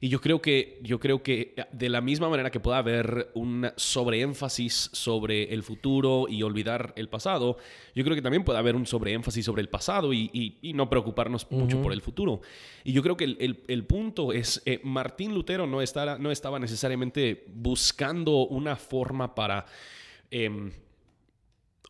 Y 0.00 0.08
yo 0.08 0.20
creo 0.20 0.40
que, 0.40 0.78
yo 0.82 1.00
creo 1.00 1.22
que 1.22 1.54
de 1.72 1.88
la 1.88 2.00
misma 2.00 2.28
manera 2.28 2.50
que 2.50 2.60
pueda 2.60 2.78
haber 2.78 3.30
un 3.34 3.70
sobreénfasis 3.76 4.90
sobre 4.92 5.52
el 5.52 5.62
futuro 5.62 6.26
y 6.28 6.42
olvidar 6.42 6.92
el 6.96 7.08
pasado, 7.08 7.56
yo 7.94 8.04
creo 8.04 8.14
que 8.14 8.22
también 8.22 8.44
puede 8.44 8.58
haber 8.58 8.76
un 8.76 8.86
sobreénfasis 8.86 9.44
sobre 9.44 9.62
el 9.62 9.68
pasado 9.68 10.12
y, 10.12 10.56
no 10.74 10.88
preocuparnos 10.88 11.50
mucho 11.50 11.82
por 11.82 11.92
el 11.92 12.00
futuro. 12.00 12.40
Y 12.84 12.92
yo 12.92 13.02
creo 13.02 13.16
que 13.16 13.24
el, 13.24 13.84
punto 13.86 14.32
es, 14.32 14.62
eh, 14.64 14.80
Martín 14.84 15.34
Lutero 15.34 15.66
no, 15.66 15.78
no 16.18 16.30
estaba 16.30 16.58
necesariamente 16.58 17.44
buscando 17.48 18.46
una 18.46 18.76
forma 18.76 19.34
para... 19.34 19.66
Em, 20.30 20.70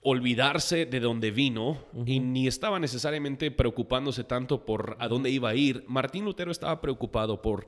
olvidarse 0.03 0.87
de 0.87 1.01
dónde 1.01 1.31
vino 1.31 1.85
y 2.07 2.21
ni 2.21 2.47
estaba 2.47 2.79
necesariamente 2.79 3.51
preocupándose 3.51 4.25
tanto 4.25 4.65
por 4.65 4.97
a 5.01 5.09
dónde 5.09 5.31
iba 5.31 5.51
a 5.51 5.55
ir. 5.55 5.85
Martín 5.89 6.25
Lutero 6.25 6.51
estaba 6.51 6.81
preocupado 6.81 7.43
por 7.43 7.67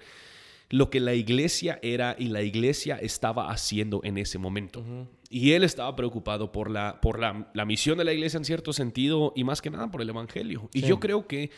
lo 0.71 0.89
que 0.89 1.01
la 1.01 1.15
iglesia 1.15 1.81
era 1.83 2.15
y 2.19 2.29
la 2.29 2.43
iglesia 2.43 2.97
estaba 2.97 3.51
haciendo 3.51 4.01
en 4.05 4.19
ese 4.19 4.39
momento. 4.39 4.85
Y 5.29 5.53
él 5.53 5.65
estaba 5.65 5.95
preocupado 5.97 6.53
por, 6.53 6.71
la, 6.71 7.01
por 7.01 7.19
la, 7.19 7.65
misión 7.67 7.99
de 7.99 8.05
la 8.05 8.13
iglesia 8.13 8.39
en 8.39 8.45
cierto 8.45 8.73
sentido 8.73 9.33
y 9.35 9.45
más 9.45 9.61
que 9.61 9.71
nada 9.71 9.91
por 9.91 10.01
el 10.01 10.09
Evangelio. 10.09 10.71
Y 10.73 10.83
yo 10.83 11.01
creo 11.01 11.27
que 11.27 11.51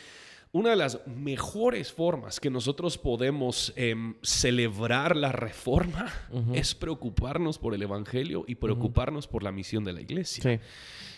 una 0.53 0.71
de 0.71 0.77
las 0.77 1.01
mejores 1.07 1.93
formas 1.93 2.39
que 2.39 2.51
nosotros 2.51 2.99
podemos 2.99 3.73
em, 3.75 4.15
celebrar 4.23 5.17
la 5.17 5.33
reforma 5.33 6.13
es 6.53 6.75
preocuparnos 6.75 7.59
por 7.59 7.75
el 7.75 7.83
Evangelio 7.83 8.45
y 8.47 8.57
preocuparnos 8.57 9.27
por 9.27 9.43
la 9.43 9.51
misión 9.51 9.83
de 9.83 9.95
la 9.95 10.03
iglesia. 10.03 10.43
Sí. 10.43 10.61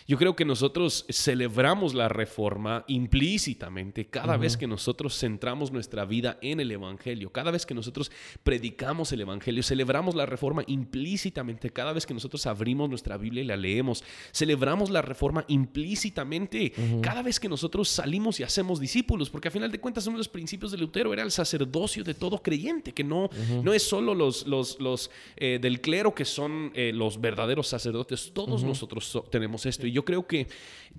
Yo 0.07 0.17
creo 0.19 0.35
que 0.35 0.45
nosotros 0.45 1.05
celebramos 1.09 1.95
la 1.95 2.07
reforma 2.07 2.85
implícitamente 2.87 4.05
cada 4.05 4.37
vez 4.37 4.55
que 4.55 4.67
nosotros 4.67 5.17
centramos 5.17 5.71
nuestra 5.71 6.05
vida 6.05 6.37
en 6.43 6.59
el 6.59 6.71
Evangelio, 6.71 7.31
cada 7.31 7.49
vez 7.49 7.65
que 7.65 7.73
nosotros 7.73 8.11
predicamos 8.43 9.11
el 9.13 9.21
Evangelio, 9.21 9.63
celebramos 9.63 10.13
la 10.13 10.27
reforma 10.27 10.63
implícitamente. 10.67 11.71
Cada 11.71 11.91
vez 11.91 12.05
que 12.05 12.13
nosotros 12.13 12.45
abrimos 12.45 12.87
nuestra 12.87 13.17
Biblia 13.17 13.41
y 13.41 13.47
la 13.47 13.57
leemos, 13.57 14.03
celebramos 14.31 14.91
la 14.91 15.01
reforma 15.01 15.43
implícitamente. 15.47 16.71
Cada 17.01 17.23
vez 17.23 17.39
que 17.39 17.49
nosotros 17.49 17.89
salimos 17.89 18.39
y 18.39 18.43
hacemos 18.43 18.79
discípulos, 18.79 19.31
porque 19.31 19.47
a 19.47 19.51
final 19.51 19.71
de 19.71 19.79
cuentas 19.79 20.05
uno 20.05 20.17
de 20.17 20.19
los 20.19 20.29
principios 20.29 20.71
de 20.71 20.77
Lutero 20.77 21.13
era 21.13 21.23
el 21.23 21.31
sacerdocio 21.31 22.03
de 22.03 22.13
todo 22.13 22.43
creyente, 22.43 22.93
que 22.93 23.03
no, 23.03 23.31
no 23.63 23.73
es 23.73 23.81
solo 23.81 24.13
los, 24.13 24.45
los, 24.45 24.79
los 24.79 25.09
eh, 25.35 25.57
del 25.59 25.81
clero 25.81 26.13
que 26.13 26.25
son 26.25 26.71
eh, 26.75 26.91
los 26.93 27.19
verdaderos 27.19 27.67
sacerdotes, 27.67 28.31
todos 28.35 28.63
nosotros 28.63 29.23
tenemos 29.31 29.65
esto. 29.65 29.87
Y 29.87 29.94
yo 29.95 30.03
creo 30.03 30.27
que 30.27 30.47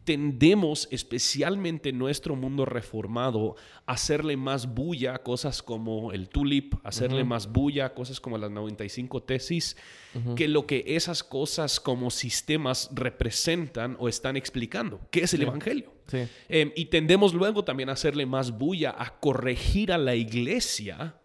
tendemos, 0.05 0.89
especialmente 0.91 1.91
en 1.91 1.99
nuestro 1.99 2.35
mundo 2.35 2.65
reformado, 2.65 3.57
a 3.85 3.93
hacerle 3.93 4.37
más 4.37 4.73
bulla 4.73 5.17
a 5.17 5.23
cosas 5.23 5.63
como 5.63 6.13
el 6.13 6.29
tulip, 6.31 6.75
hacerle 6.83 7.25
más 7.25 7.53
bulla 7.53 7.87
a 7.87 7.95
cosas 7.95 8.21
como 8.21 8.39
las 8.39 8.51
95 8.51 9.23
tesis, 9.23 9.77
que 10.35 10.49
lo 10.49 10.67
que 10.67 10.83
esas 10.87 11.23
cosas 11.23 11.79
como 11.79 12.11
sistemas 12.11 12.89
representan 12.95 13.97
o 13.99 14.09
están 14.09 14.37
explicando, 14.37 15.01
que 15.11 15.25
es 15.25 15.35
el 15.35 15.43
Evangelio. 15.43 15.93
Em, 16.49 16.73
y 16.75 16.87
tendemos 16.87 17.35
luego 17.35 17.65
también 17.65 17.91
a 17.91 17.93
hacerle 17.93 18.25
más 18.25 18.57
bulla, 18.57 18.95
a 18.97 19.19
corregir 19.21 19.93
a 19.93 19.99
la 19.99 20.15
iglesia 20.15 21.17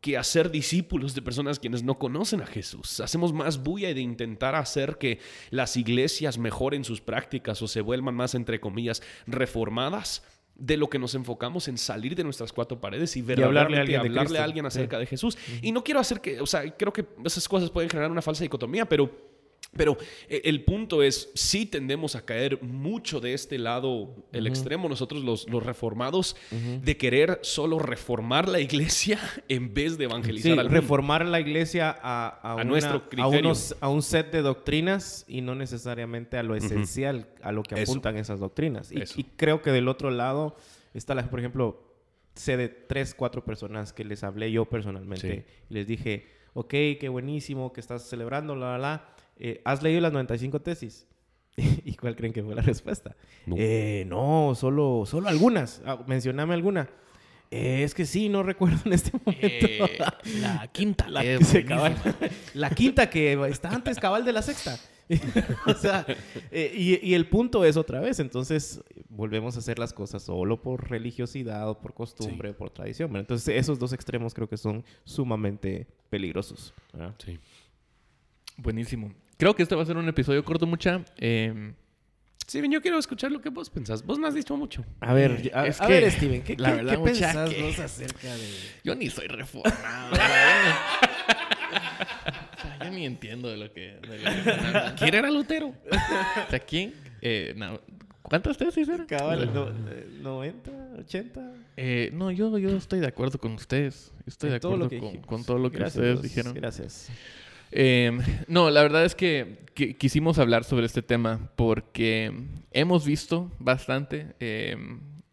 que 0.00 0.16
hacer 0.16 0.50
discípulos 0.50 1.14
de 1.14 1.22
personas 1.22 1.58
quienes 1.58 1.82
no 1.82 1.98
conocen 1.98 2.40
a 2.40 2.46
Jesús. 2.46 3.00
Hacemos 3.00 3.32
más 3.32 3.62
bulla 3.62 3.94
de 3.94 4.00
intentar 4.00 4.54
hacer 4.54 4.98
que 4.98 5.20
las 5.50 5.76
iglesias 5.76 6.38
mejoren 6.38 6.84
sus 6.84 7.00
prácticas 7.00 7.62
o 7.62 7.68
se 7.68 7.80
vuelvan 7.80 8.14
más, 8.14 8.34
entre 8.34 8.60
comillas, 8.60 9.02
reformadas 9.26 10.22
de 10.56 10.76
lo 10.76 10.88
que 10.88 10.98
nos 10.98 11.14
enfocamos 11.14 11.68
en 11.68 11.78
salir 11.78 12.14
de 12.14 12.24
nuestras 12.24 12.52
cuatro 12.52 12.80
paredes 12.80 13.16
y, 13.16 13.22
verdaderamente 13.22 13.76
hablarle 13.76 13.76
a 13.76 14.00
alguien, 14.00 14.18
hablarle 14.18 14.38
a 14.38 14.44
alguien 14.44 14.66
acerca 14.66 14.98
de 14.98 15.06
Jesús. 15.06 15.36
Y 15.62 15.72
no 15.72 15.82
quiero 15.82 16.00
hacer 16.00 16.20
que, 16.20 16.40
o 16.40 16.46
sea, 16.46 16.68
creo 16.76 16.92
que 16.92 17.06
esas 17.24 17.48
cosas 17.48 17.70
pueden 17.70 17.90
generar 17.90 18.10
una 18.10 18.22
falsa 18.22 18.44
dicotomía, 18.44 18.86
pero 18.86 19.33
pero 19.76 19.96
eh, 20.28 20.42
el 20.44 20.64
punto 20.64 21.02
es, 21.02 21.30
sí 21.34 21.66
tendemos 21.66 22.16
a 22.16 22.24
caer 22.24 22.62
mucho 22.62 23.20
de 23.20 23.34
este 23.34 23.58
lado, 23.58 24.14
el 24.32 24.46
extremo, 24.46 24.88
nosotros 24.88 25.22
los, 25.22 25.48
los 25.48 25.62
reformados, 25.62 26.36
de 26.50 26.96
querer 26.96 27.40
solo 27.42 27.78
reformar 27.78 28.48
la 28.48 28.60
iglesia 28.60 29.18
en 29.48 29.74
vez 29.74 29.98
de 29.98 30.04
evangelizar 30.04 30.58
al 30.58 30.70
reformar 30.70 31.26
la 31.26 31.40
iglesia 31.40 31.96
a, 32.02 32.62
nuestro 32.64 33.02
a, 33.80 33.88
un 33.88 34.02
set 34.02 34.30
de 34.30 34.42
doctrinas 34.42 35.24
y 35.28 35.40
no 35.40 35.54
necesariamente 35.54 36.36
a 36.36 36.42
lo 36.42 36.54
esencial, 36.54 37.28
a 37.42 37.52
lo 37.52 37.62
que 37.62 37.80
apuntan 37.80 38.16
esas 38.16 38.40
doctrinas. 38.40 38.90
Y, 38.92 39.24
creo 39.36 39.62
que 39.62 39.70
del 39.70 39.88
otro 39.88 40.10
lado 40.10 40.56
está, 40.92 41.14
la, 41.14 41.28
por 41.28 41.38
ejemplo, 41.38 41.82
sé 42.34 42.56
de 42.56 42.68
tres, 42.68 43.14
cuatro 43.14 43.44
personas 43.44 43.92
que 43.92 44.04
les 44.04 44.24
hablé 44.24 44.50
yo 44.50 44.64
personalmente. 44.66 45.46
Y 45.70 45.74
les 45.74 45.86
dije, 45.86 46.26
ok, 46.54 46.70
qué 46.70 47.08
buenísimo 47.10 47.72
que 47.72 47.80
estás 47.80 48.02
celebrando, 48.08 48.56
la, 48.56 48.78
la, 48.78 48.78
la 48.78 49.14
eh, 49.36 49.60
¿has 49.64 49.82
leído 49.82 50.00
las 50.00 50.12
95 50.12 50.60
tesis? 50.60 51.06
¿Y 51.56 51.94
cuál 51.94 52.16
creen 52.16 52.32
que 52.32 52.42
fue 52.42 52.54
la 52.54 52.62
respuesta? 52.62 53.16
No, 53.46 53.56
eh, 53.58 54.04
no 54.06 54.54
solo, 54.54 55.04
solo 55.06 55.28
algunas. 55.28 55.82
Ah, 55.84 56.02
mencioname 56.06 56.54
alguna. 56.54 56.88
Eh, 57.50 57.84
es 57.84 57.94
que 57.94 58.04
sí, 58.04 58.28
no 58.28 58.42
recuerdo 58.42 58.78
en 58.84 58.92
este 58.94 59.12
momento. 59.24 59.86
la 60.40 60.68
quinta. 60.72 61.08
La, 61.08 61.22
la, 62.54 62.70
quinta 62.70 63.08
que 63.08 63.34
está 63.48 63.70
antes 63.70 63.98
cabal 63.98 64.24
de 64.24 64.32
la 64.32 64.42
sexta. 64.42 64.78
o 65.66 65.74
sea, 65.74 66.06
y, 66.50 67.06
y, 67.06 67.14
el 67.14 67.28
punto 67.28 67.64
es 67.64 67.76
otra 67.76 68.00
vez, 68.00 68.20
entonces 68.20 68.82
volvemos 69.10 69.54
a 69.54 69.58
hacer 69.58 69.78
las 69.78 69.92
cosas 69.92 70.22
solo 70.22 70.62
por 70.62 70.90
religiosidad 70.90 71.68
o 71.68 71.78
por 71.78 71.92
costumbre, 71.92 72.54
por 72.54 72.70
tradición. 72.70 73.14
Entonces 73.14 73.54
esos 73.54 73.78
dos 73.78 73.92
extremos 73.92 74.32
creo 74.32 74.48
que 74.48 74.56
son 74.56 74.82
sumamente 75.04 75.86
peligrosos. 76.08 76.72
Sí. 77.18 77.38
Buenísimo. 78.56 79.12
Creo 79.36 79.54
que 79.54 79.62
este 79.62 79.74
va 79.74 79.82
a 79.82 79.86
ser 79.86 79.96
un 79.96 80.08
episodio 80.08 80.44
corto, 80.44 80.66
mucha. 80.66 81.04
Em, 81.16 81.74
Steven, 82.48 82.70
yo 82.70 82.82
quiero 82.82 82.98
escuchar 82.98 83.32
lo 83.32 83.40
que 83.40 83.48
vos 83.48 83.70
pensás. 83.70 84.04
Vos 84.04 84.18
no 84.18 84.26
has 84.26 84.34
dicho 84.34 84.56
mucho. 84.56 84.84
A 85.00 85.14
ver, 85.14 85.50
a, 85.54 85.66
Es 85.66 85.80
a 85.80 85.86
que, 85.86 85.92
ver, 85.94 86.10
Steven, 86.12 86.42
¿qué, 86.42 86.56
la 86.58 86.70
qué- 86.70 86.76
verdad, 86.76 86.92
qué 86.92 86.98
mucha 86.98 87.12
pensás 87.12 87.50
que- 87.50 87.62
vos 87.62 87.78
acerca 87.78 88.34
de...? 88.36 88.48
Yo 88.84 88.94
ni 88.94 89.08
soy 89.10 89.26
reformado. 89.28 90.12
o 90.12 90.16
sea, 92.60 92.78
yo 92.84 92.90
ni 92.90 93.06
entiendo 93.06 93.48
de 93.48 93.56
lo 93.56 93.72
que... 93.72 93.98
De 94.08 94.18
lo 94.18 94.30
que. 94.30 94.94
¿Quién 94.98 95.14
era 95.14 95.30
Lutero? 95.30 95.68
O 95.68 96.50
sea, 96.50 96.58
¿quién? 96.60 96.94
Eh, 97.22 97.54
no, 97.56 97.80
¿Cuántas 98.22 98.56
tesis 98.56 98.88
eran? 98.88 99.06
Cabal, 99.06 99.52
no, 99.52 99.68
eh, 99.68 100.06
90, 100.20 100.70
80... 101.00 101.52
Eh, 101.76 102.10
no, 102.12 102.30
yo, 102.30 102.56
yo 102.58 102.70
estoy 102.76 103.00
de 103.00 103.06
acuerdo 103.06 103.38
con 103.38 103.52
ustedes. 103.52 104.12
Estoy 104.26 104.50
de 104.50 104.56
en 104.56 104.64
acuerdo 104.64 104.88
con, 105.26 105.44
todo 105.44 105.58
lo 105.58 105.70
que 105.70 105.78
Gracias, 105.78 105.96
ustedes 105.96 106.20
Dios, 106.20 106.22
dijeron. 106.22 106.54
Gracias. 106.54 107.08
Eh, 107.76 108.16
no, 108.46 108.70
la 108.70 108.82
verdad 108.82 109.04
es 109.04 109.14
que, 109.16 109.66
que 109.74 109.96
quisimos 109.96 110.38
hablar 110.38 110.62
sobre 110.62 110.86
este 110.86 111.02
tema 111.02 111.50
porque 111.56 112.32
hemos 112.70 113.04
visto 113.04 113.50
bastante 113.58 114.34
eh, 114.38 114.76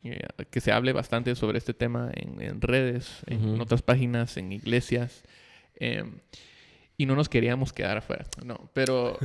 eh, 0.03 0.27
que 0.49 0.59
se 0.59 0.71
hable 0.71 0.91
bastante 0.91 1.35
sobre 1.35 1.59
este 1.59 1.75
tema 1.75 2.09
en, 2.15 2.41
en 2.41 2.59
redes, 2.61 3.21
en 3.27 3.61
otras 3.61 3.83
páginas, 3.83 4.37
en 4.37 4.51
iglesias. 4.51 5.23
eh, 5.75 6.03
y 6.97 7.05
no 7.07 7.15
nos 7.15 7.29
queríamos 7.29 7.73
quedar 7.73 7.97
afuera. 7.97 8.27
No, 8.43 8.69
pero. 8.73 9.17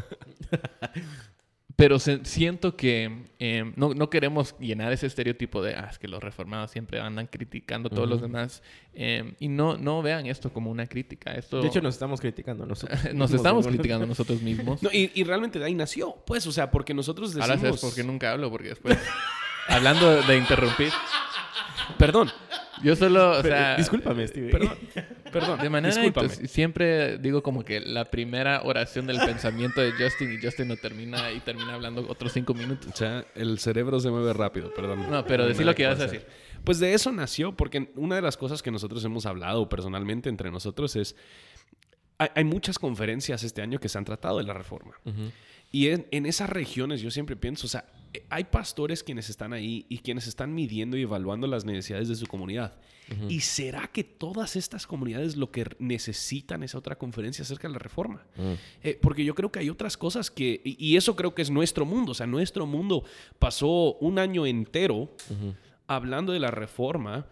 Pero 1.77 1.99
se- 1.99 2.25
siento 2.25 2.75
que 2.75 3.25
eh, 3.39 3.71
no, 3.77 3.93
no 3.93 4.09
queremos 4.09 4.57
llenar 4.59 4.93
ese 4.93 5.07
estereotipo 5.07 5.61
de 5.63 5.75
ah, 5.75 5.89
es 5.91 5.99
que 5.99 6.09
los 6.09 6.23
reformados 6.23 6.71
siempre 6.71 7.01
andan 7.01 7.27
criticando 7.27 7.89
a 7.89 7.91
todos 7.91 8.09
los 8.09 8.23
demás. 8.23 8.63
eh, 8.95 9.35
y 9.41 9.49
no, 9.49 9.77
no 9.77 10.01
vean 10.01 10.25
esto 10.27 10.51
como 10.51 10.71
una 10.71 10.87
crítica. 10.87 11.35
Esto, 11.35 11.61
De 11.61 11.69
hecho, 11.69 11.83
nos 11.83 11.95
estamos 11.95 12.21
criticando 12.23 12.65
nosotros. 12.65 12.99
nos 13.05 13.13
mismos, 13.13 13.33
estamos 13.35 13.67
criticando 13.67 14.07
nosotros 14.07 14.41
mismos. 14.41 14.83
No, 14.87 14.89
y, 14.91 15.11
y 15.15 15.25
realmente 15.25 15.59
de 15.59 15.67
ahí 15.67 15.75
nació. 15.75 16.15
Pues, 16.27 16.47
o 16.47 16.53
sea, 16.53 16.71
porque 16.71 16.95
nosotros 16.95 17.31
decimos... 17.35 17.51
Ahora 17.51 17.61
sabes 17.61 17.81
por 17.81 17.95
qué 17.95 18.03
nunca 18.05 18.33
hablo, 18.33 18.51
porque 18.51 18.69
después, 18.71 18.99
hablando 19.69 20.23
de 20.23 20.37
interrumpir, 20.39 20.91
Perdón, 21.99 22.31
yo 22.83 22.97
solo, 22.97 23.39
o 23.39 23.43
sea, 23.43 23.77
discúlpame, 23.77 24.27
Steven. 24.29 24.51
perdón, 24.51 24.79
perdón. 25.33 25.61
de 25.61 25.71
manera 25.71 26.05
intus- 26.05 26.47
siempre 26.47 27.19
digo 27.19 27.43
como 27.43 27.65
que 27.65 27.81
la 27.81 28.05
primera 28.07 28.63
oración 28.63 29.07
del 29.07 29.19
pensamiento 29.19 29.81
de 29.81 29.93
Justin 29.93 30.33
y 30.33 30.45
Justin 30.45 30.69
no 30.69 30.77
termina 30.77 31.31
y 31.33 31.41
termina 31.41 31.75
hablando 31.75 32.07
otros 32.09 32.33
cinco 32.33 32.55
minutos. 32.55 32.91
O 32.93 32.97
sea, 32.97 33.25
el 33.35 33.59
cerebro 33.59 33.99
se 34.01 34.11
mueve 34.11 34.33
rápido, 34.33 34.73
perdón. 34.75 35.11
No, 35.11 35.25
pero 35.27 35.45
decí 35.47 35.61
nada 35.61 35.71
lo 35.73 35.75
que 35.77 35.83
ibas 35.83 36.01
a 36.01 36.05
decir. 36.05 36.27
Pues 36.65 36.79
de 36.81 36.95
eso 36.95 37.13
nació, 37.13 37.57
porque 37.57 37.91
una 37.97 38.17
de 38.17 38.23
las 38.23 38.37
cosas 38.37 38.63
que 38.63 38.71
nosotros 38.71 39.05
hemos 39.05 39.25
hablado 39.27 39.69
personalmente 39.69 40.29
entre 40.29 40.51
nosotros 40.51 40.97
es... 40.97 41.15
Hay, 42.19 42.29
hay 42.35 42.45
muchas 42.45 42.79
conferencias 42.79 43.45
este 43.45 43.63
año 43.63 43.79
que 43.79 43.89
se 43.89 43.99
han 43.99 44.05
tratado 44.05 44.39
de 44.39 44.45
la 44.45 44.55
reforma. 44.55 44.93
Y 45.71 45.89
en, 45.89 46.07
en 46.11 46.27
esas 46.27 46.49
regiones 46.49 47.01
yo 47.03 47.11
siempre 47.11 47.37
pienso, 47.37 47.67
o 47.67 47.71
sea, 47.71 47.85
hay 48.31 48.45
pastores 48.45 49.03
quienes 49.03 49.31
están 49.31 49.53
ahí 49.53 49.87
y 49.89 49.99
quienes 49.99 50.27
están 50.27 50.55
midiendo 50.55 50.97
y 50.97 51.03
evaluando 51.03 51.47
las 51.47 51.65
necesidades 51.65 52.09
de 52.09 52.17
su 52.17 52.27
comunidad. 52.27 52.75
¿Y 53.29 53.41
será 53.41 53.87
que 53.87 54.03
todas 54.03 54.57
estas 54.57 54.87
comunidades 54.87 55.37
lo 55.37 55.53
que 55.53 55.65
necesitan 55.79 56.65
es 56.65 56.75
otra 56.75 56.99
conferencia 56.99 57.43
acerca 57.43 57.69
de 57.69 57.75
la 57.75 57.79
reforma? 57.79 58.27
Eh, 58.83 58.99
porque 59.01 59.25
yo 59.25 59.35
creo 59.35 59.53
que 59.53 59.61
hay 59.61 59.71
otras 59.71 59.97
cosas 59.97 60.31
que, 60.31 60.61
y, 60.65 60.77
y 60.85 60.97
eso 60.97 61.15
creo 61.15 61.35
que 61.35 61.43
es 61.43 61.51
nuestro 61.51 61.85
mundo, 61.85 62.13
o 62.13 62.15
sea, 62.15 62.27
nuestro 62.27 62.67
mundo 62.67 63.05
pasó 63.39 63.95
un 63.95 64.19
año 64.19 64.45
entero 64.45 65.15
hablando 65.87 66.33
de 66.33 66.41
la 66.41 66.51
reforma. 66.51 67.27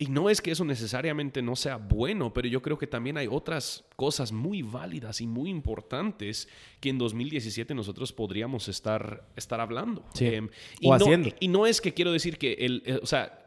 Y 0.00 0.06
no 0.06 0.30
es 0.30 0.40
que 0.40 0.52
eso 0.52 0.64
necesariamente 0.64 1.42
no 1.42 1.56
sea 1.56 1.76
bueno, 1.76 2.32
pero 2.32 2.46
yo 2.46 2.62
creo 2.62 2.78
que 2.78 2.86
también 2.86 3.16
hay 3.18 3.26
otras 3.28 3.84
cosas 3.96 4.30
muy 4.30 4.62
válidas 4.62 5.20
y 5.20 5.26
muy 5.26 5.50
importantes 5.50 6.48
que 6.80 6.88
en 6.90 6.98
2017 6.98 7.74
nosotros 7.74 8.12
podríamos 8.12 8.68
estar, 8.68 9.26
estar 9.34 9.60
hablando. 9.60 10.04
Sí. 10.14 10.26
Em, 10.26 10.48
y 10.80 10.86
O 10.86 10.90
no, 10.90 10.94
haciendo. 10.94 11.30
Y 11.40 11.48
no 11.48 11.66
es 11.66 11.80
que 11.80 11.94
quiero 11.94 12.12
decir 12.12 12.38
que 12.38 12.52
el, 12.54 13.00
o 13.02 13.06
sea, 13.06 13.44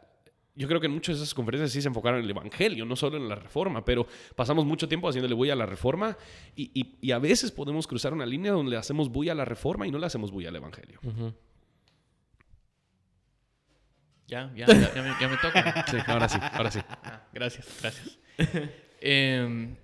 yo 0.54 0.68
creo 0.68 0.78
que 0.78 0.86
en 0.88 0.92
muchas 0.92 1.16
de 1.16 1.22
esas 1.24 1.32
conferencias 1.32 1.72
sí 1.72 1.80
se 1.80 1.88
enfocaron 1.88 2.18
en 2.18 2.24
el 2.26 2.30
evangelio, 2.30 2.84
no 2.84 2.96
solo 2.96 3.16
en 3.16 3.26
la 3.30 3.34
reforma, 3.36 3.82
pero 3.86 4.06
pasamos 4.36 4.66
mucho 4.66 4.86
tiempo 4.86 5.08
haciéndole 5.08 5.32
bulla 5.34 5.54
a 5.54 5.56
la 5.56 5.64
reforma 5.64 6.18
y, 6.54 6.70
y- 6.78 6.96
y 7.00 7.12
a 7.12 7.18
veces 7.18 7.50
podemos 7.50 7.86
cruzar 7.86 8.12
una 8.12 8.26
línea 8.26 8.52
donde 8.52 8.72
le 8.72 8.76
hacemos 8.76 9.08
bulla 9.08 9.32
a 9.32 9.36
la 9.36 9.46
reforma 9.46 9.86
y 9.86 9.90
no 9.90 9.98
le 9.98 10.04
hacemos 10.04 10.30
bulla 10.30 10.50
al 10.50 10.56
evangelio. 10.56 11.00
Ujú. 11.02 11.32
Ya, 14.32 14.50
ya, 14.56 14.66
ya, 14.66 14.94
ya 14.94 15.02
me, 15.02 15.10
ya 15.20 15.28
me 15.28 15.36
toca. 15.36 15.84
Sí, 15.90 15.98
ahora 16.06 16.26
sí, 16.26 16.38
ahora 16.40 16.70
sí. 16.70 16.80
Ah, 16.88 17.20
gracias, 17.34 17.66
gracias. 17.82 18.18
Em, 19.02 19.76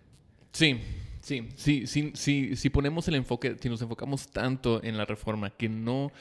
sí, 0.52 0.80
sí, 1.20 1.48
sí, 1.54 1.86
sí, 1.86 2.12
sí, 2.14 2.56
si 2.56 2.70
ponemos 2.70 3.06
el 3.08 3.16
enfoque, 3.16 3.56
si 3.60 3.68
nos 3.68 3.82
enfocamos 3.82 4.30
tanto 4.30 4.82
en 4.82 4.96
la 4.96 5.04
reforma 5.04 5.50
que 5.50 5.68
no, 5.68 6.12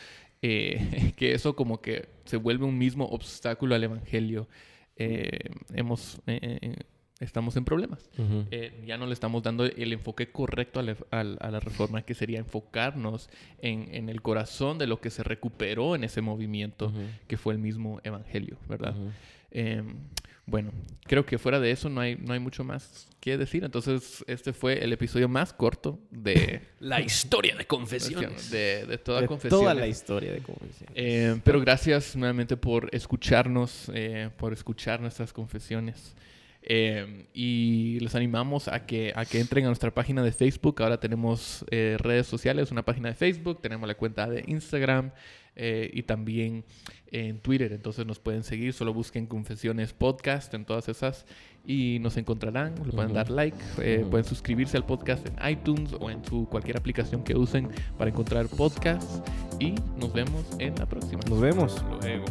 eh, 0.42 1.14
que 1.16 1.32
eso 1.32 1.56
como 1.56 1.82
que 1.82 2.10
se 2.26 2.36
vuelve 2.36 2.66
un 2.66 2.78
mismo 2.78 3.06
obstáculo 3.06 3.76
al 3.76 3.86
evangelio, 3.86 4.50
eh, 4.98 5.52
hemos, 5.74 6.20
eh, 6.28 6.76
estamos 7.20 7.56
en 7.58 7.66
problemas. 7.66 8.10
Eh, 8.52 8.84
ya 8.86 8.98
no 8.98 9.06
le 9.08 9.14
estamos 9.14 9.42
dando 9.44 9.66
el 9.66 9.94
enfoque 9.94 10.32
correcto 10.32 10.80
a 10.80 10.84
la, 10.84 10.96
a 11.12 11.52
la 11.52 11.60
reforma, 11.60 12.02
que 12.04 12.14
sería 12.14 12.40
enfocarnos 12.40 13.30
en, 13.62 13.94
en 13.94 14.10
el 14.10 14.22
corazón 14.22 14.78
de 14.78 14.88
lo 14.88 15.02
que 15.02 15.10
se 15.10 15.24
recuperó 15.24 15.96
en 15.96 16.04
ese 16.04 16.22
movimiento, 16.22 16.92
que 17.28 17.38
fue 17.38 17.54
el 17.54 17.60
mismo 17.60 18.00
evangelio, 18.04 18.58
¿verdad? 18.68 18.96
Eh, 19.52 19.84
bueno, 20.46 20.72
creo 21.04 21.26
que 21.26 21.38
fuera 21.38 21.60
de 21.60 21.72
eso 21.72 21.90
no 21.90 22.00
hay, 22.00 22.16
no 22.16 22.32
hay 22.34 22.40
mucho 22.40 22.64
más 22.64 23.10
que 23.20 23.38
decir. 23.38 23.66
Entonces, 23.66 24.24
este 24.28 24.54
fue 24.54 24.82
el 24.82 24.94
episodio 24.94 25.28
más 25.28 25.52
corto 25.52 26.00
de, 26.10 26.62
La 26.80 27.02
historia 27.02 27.54
de 27.56 27.66
confesiones. 27.66 28.50
de, 28.50 28.86
de 28.86 28.98
toda 28.98 29.20
De 29.22 29.28
confesión. 29.28 29.60
toda 29.62 29.74
la 29.74 29.88
historia 29.88 30.32
de 30.32 30.40
confesión. 30.40 30.90
Eh, 30.96 31.42
pero 31.44 31.60
gracias 31.60 32.16
nuevamente 32.16 32.56
por 32.56 32.88
escucharnos, 32.96 33.92
eh, 33.94 34.30
por 34.38 34.54
escuchar 34.54 35.02
nuestras 35.02 35.34
confesiones. 35.34 36.16
Eh, 36.70 37.28
y 37.34 37.98
les 38.02 38.14
animamos 38.14 38.68
a 38.68 38.86
que, 38.86 39.14
a 39.16 39.24
que 39.24 39.40
entren 39.40 39.64
a 39.64 39.68
nuestra 39.68 39.94
página 39.94 40.22
de 40.22 40.34
Facebook. 40.34 40.82
Ahora 40.82 41.00
tenemos 41.00 41.64
eh, 41.72 41.96
redes 41.98 42.28
sociales, 42.28 42.72
una 42.72 42.84
página 42.84 43.08
de 43.08 43.16
Facebook, 43.16 43.62
tenemos 43.62 43.88
la 43.88 43.96
cuenta 43.96 44.28
de 44.28 44.44
Instagram 44.48 45.12
eh, 45.56 45.90
y 45.94 46.04
también 46.04 46.66
en 47.12 47.40
Twitter. 47.40 47.72
Entonces 47.72 48.06
nos 48.06 48.20
pueden 48.20 48.44
seguir, 48.44 48.74
solo 48.74 48.94
busquen 48.94 49.28
Confesiones 49.28 49.94
Podcast 49.94 50.54
en 50.54 50.66
todas 50.66 50.90
esas 50.90 51.26
y 51.66 52.00
nos 52.02 52.18
encontrarán. 52.18 52.76
Le 52.86 52.92
pueden 52.92 53.14
dar 53.14 53.30
like, 53.30 53.58
eh, 53.82 54.06
pueden 54.10 54.26
suscribirse 54.26 54.76
al 54.76 54.86
podcast 54.86 55.26
en 55.26 55.50
iTunes 55.50 55.94
o 56.00 56.12
en 56.12 56.24
su 56.26 56.48
cualquier 56.50 56.78
aplicación 56.78 57.24
que 57.24 57.36
usen 57.36 57.70
para 57.98 58.12
encontrar 58.12 58.48
podcasts. 58.50 59.22
Y 59.60 59.74
nos 59.98 60.14
vemos 60.14 60.46
en 60.60 60.76
la 60.76 60.86
próxima. 60.86 61.22
Nos 61.30 61.40
vemos. 61.40 61.84
Luego. 62.02 62.26